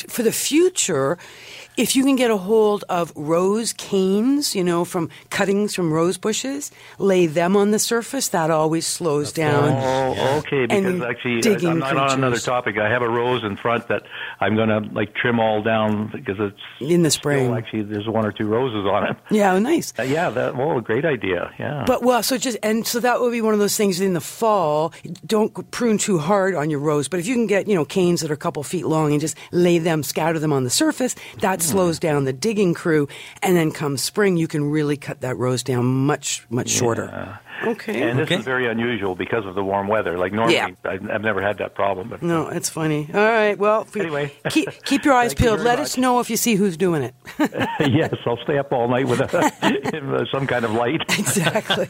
[0.08, 1.18] for the future.
[1.78, 6.18] If you can get a hold of rose canes, you know, from cuttings from rose
[6.18, 8.26] bushes, lay them on the surface.
[8.30, 9.74] That always slows down.
[9.80, 10.66] Oh, okay.
[10.66, 12.78] Because actually, digging I'm not on another topic.
[12.78, 14.02] I have a rose in front that
[14.40, 17.46] I'm going to like trim all down because it's in the spring.
[17.46, 19.16] Still, actually, there's one or two roses on it.
[19.30, 19.94] Yeah, oh, nice.
[19.96, 21.52] Uh, yeah, that well, great idea.
[21.60, 21.84] Yeah.
[21.86, 24.20] But well, so just and so that would be one of those things in the
[24.20, 24.92] fall.
[25.24, 28.22] Don't prune too hard on your rose, but if you can get you know canes
[28.22, 31.14] that are a couple feet long and just lay them, scatter them on the surface,
[31.38, 31.67] that Hmm.
[31.70, 33.08] Slows down the digging crew.
[33.42, 37.38] And then come spring, you can really cut that rose down much much shorter.
[37.64, 38.02] Okay.
[38.08, 40.16] And this is very unusual because of the warm weather.
[40.16, 40.68] Like normally, Yeah.
[40.84, 42.08] I've, I've never had that problem.
[42.08, 43.08] But No, it's funny.
[43.12, 43.58] All right.
[43.58, 44.32] Well, Anyway.
[44.50, 45.60] keep keep your eyes Thank you peeled.
[45.62, 45.86] Let much.
[45.86, 47.14] us know if you see who's doing it.
[47.80, 51.00] yes, I'll stay up all night with a, some kind of light.
[51.18, 51.88] Exactly.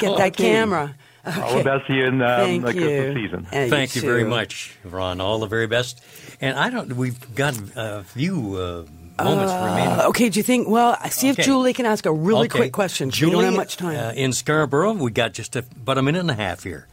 [0.00, 0.52] Get that Okay.
[0.52, 0.94] camera.
[1.24, 2.80] All the best to you in um, Thank the you.
[2.80, 3.46] Christmas season.
[3.52, 5.20] And Thank you very much, Ron.
[5.20, 6.02] All the very best.
[6.40, 6.94] And I don't.
[6.96, 10.00] We've got a few uh, moments remaining.
[10.00, 10.68] Uh, okay, do you think?
[10.68, 12.58] Well, see if Julie can ask a really Okay.
[12.58, 13.10] quick question.
[13.10, 13.96] 'cause we don't have much time.
[13.96, 16.86] Uh, in Scarborough, we got just a, about a minute and a half here.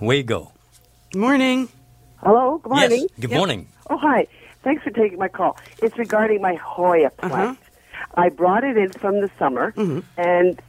[0.00, 0.52] Way you go.
[1.12, 1.68] Good morning.
[2.22, 3.00] Hello, good morning.
[3.02, 3.10] Yes.
[3.20, 3.68] Good morning.
[3.90, 4.26] Oh, hi.
[4.62, 5.58] Thanks for taking my call.
[5.82, 7.58] It's regarding my Hoya plant.
[8.14, 9.74] I brought it in from the summer,
[10.16, 10.60] and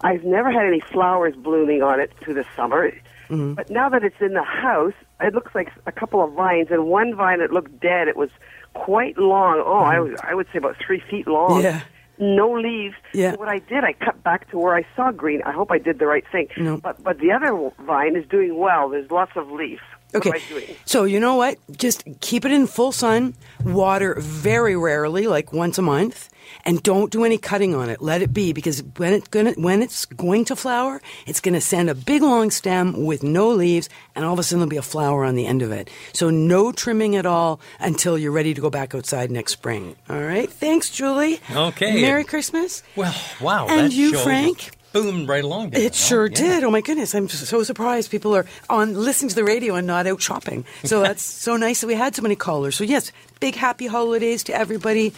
[0.00, 2.90] I've never had any flowers blooming on it through the summer.
[3.28, 6.86] But now that it's in the house, it looks like a couple of vines, and
[6.86, 8.30] one vine that looked dead, it was
[8.74, 9.62] quite long.
[9.64, 11.62] Oh, I, was, I would say about three feet long.
[11.62, 11.82] Yeah.
[12.18, 12.96] no leaves.
[13.12, 13.32] Yeah.
[13.32, 15.42] So what I did, I cut back to where I saw green.
[15.42, 16.48] I hope I did the right thing.
[16.56, 16.76] No.
[16.76, 18.88] But but the other vine is doing well.
[18.88, 19.82] There's lots of leaves.
[20.12, 20.30] What Okay.
[20.30, 20.76] am I doing?
[20.86, 21.58] So you know what?
[21.76, 23.34] Just keep it in full sun,
[23.64, 26.30] water very rarely, like once a month,
[26.64, 28.00] and don't do any cutting on it.
[28.00, 31.90] Let it be because when it's gonna when it's going to flower, it's gonna send
[31.90, 34.82] a big long stem with no leaves, and all of a sudden there'll be a
[34.82, 35.90] flower on the end of it.
[36.14, 39.94] So no trimming at all until you're ready to go back outside next spring.
[40.08, 40.50] All right.
[40.50, 41.38] Thanks, Julie.
[41.52, 42.00] Okay.
[42.00, 42.82] Merry Christmas.
[42.96, 43.66] Well, wow.
[43.68, 44.70] And that you, show Frank?
[44.92, 45.74] Boomed right along.
[45.74, 46.36] It sure Yeah.
[46.36, 46.64] did.
[46.64, 47.14] Oh my goodness!
[47.14, 50.64] I'm so surprised people are on listening to the radio and not out shopping.
[50.84, 52.74] So that's so nice that we had so many callers.
[52.76, 55.12] So yes, big happy holidays to everybody.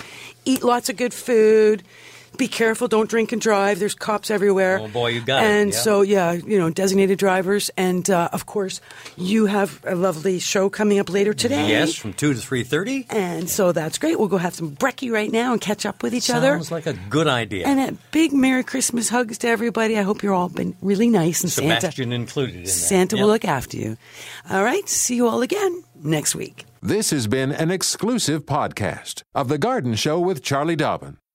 [0.45, 1.83] Eat lots of good food.
[2.37, 2.89] Be careful.
[2.89, 3.79] Don't drink and drive.
[3.81, 4.79] There's cops everywhere.
[4.81, 5.47] Oh, boy, you got it.
[5.47, 5.79] And Yeah.
[5.79, 8.81] so yeah, you know, designated drivers, and uh, of course,
[9.17, 11.69] you have a lovely show coming up later today.
[11.69, 13.07] Yes, from 2 to 3.30.
[13.11, 14.19] And so that's great.
[14.19, 16.53] We'll go have some brekkie right now and catch up with each other.
[16.55, 17.67] Sounds like a good idea.
[17.67, 19.99] And a big Merry Christmas hugs to everybody.
[19.99, 21.81] I hope you're all been really nice and Santa.
[21.81, 22.69] Sebastian included in that.
[22.71, 23.23] Santa Yep.
[23.23, 23.97] will look after you.
[24.49, 24.89] All right.
[24.89, 26.65] See you all again next week.
[26.83, 31.19] This has been an exclusive podcast of The Garden Show with Charlie Dobbin.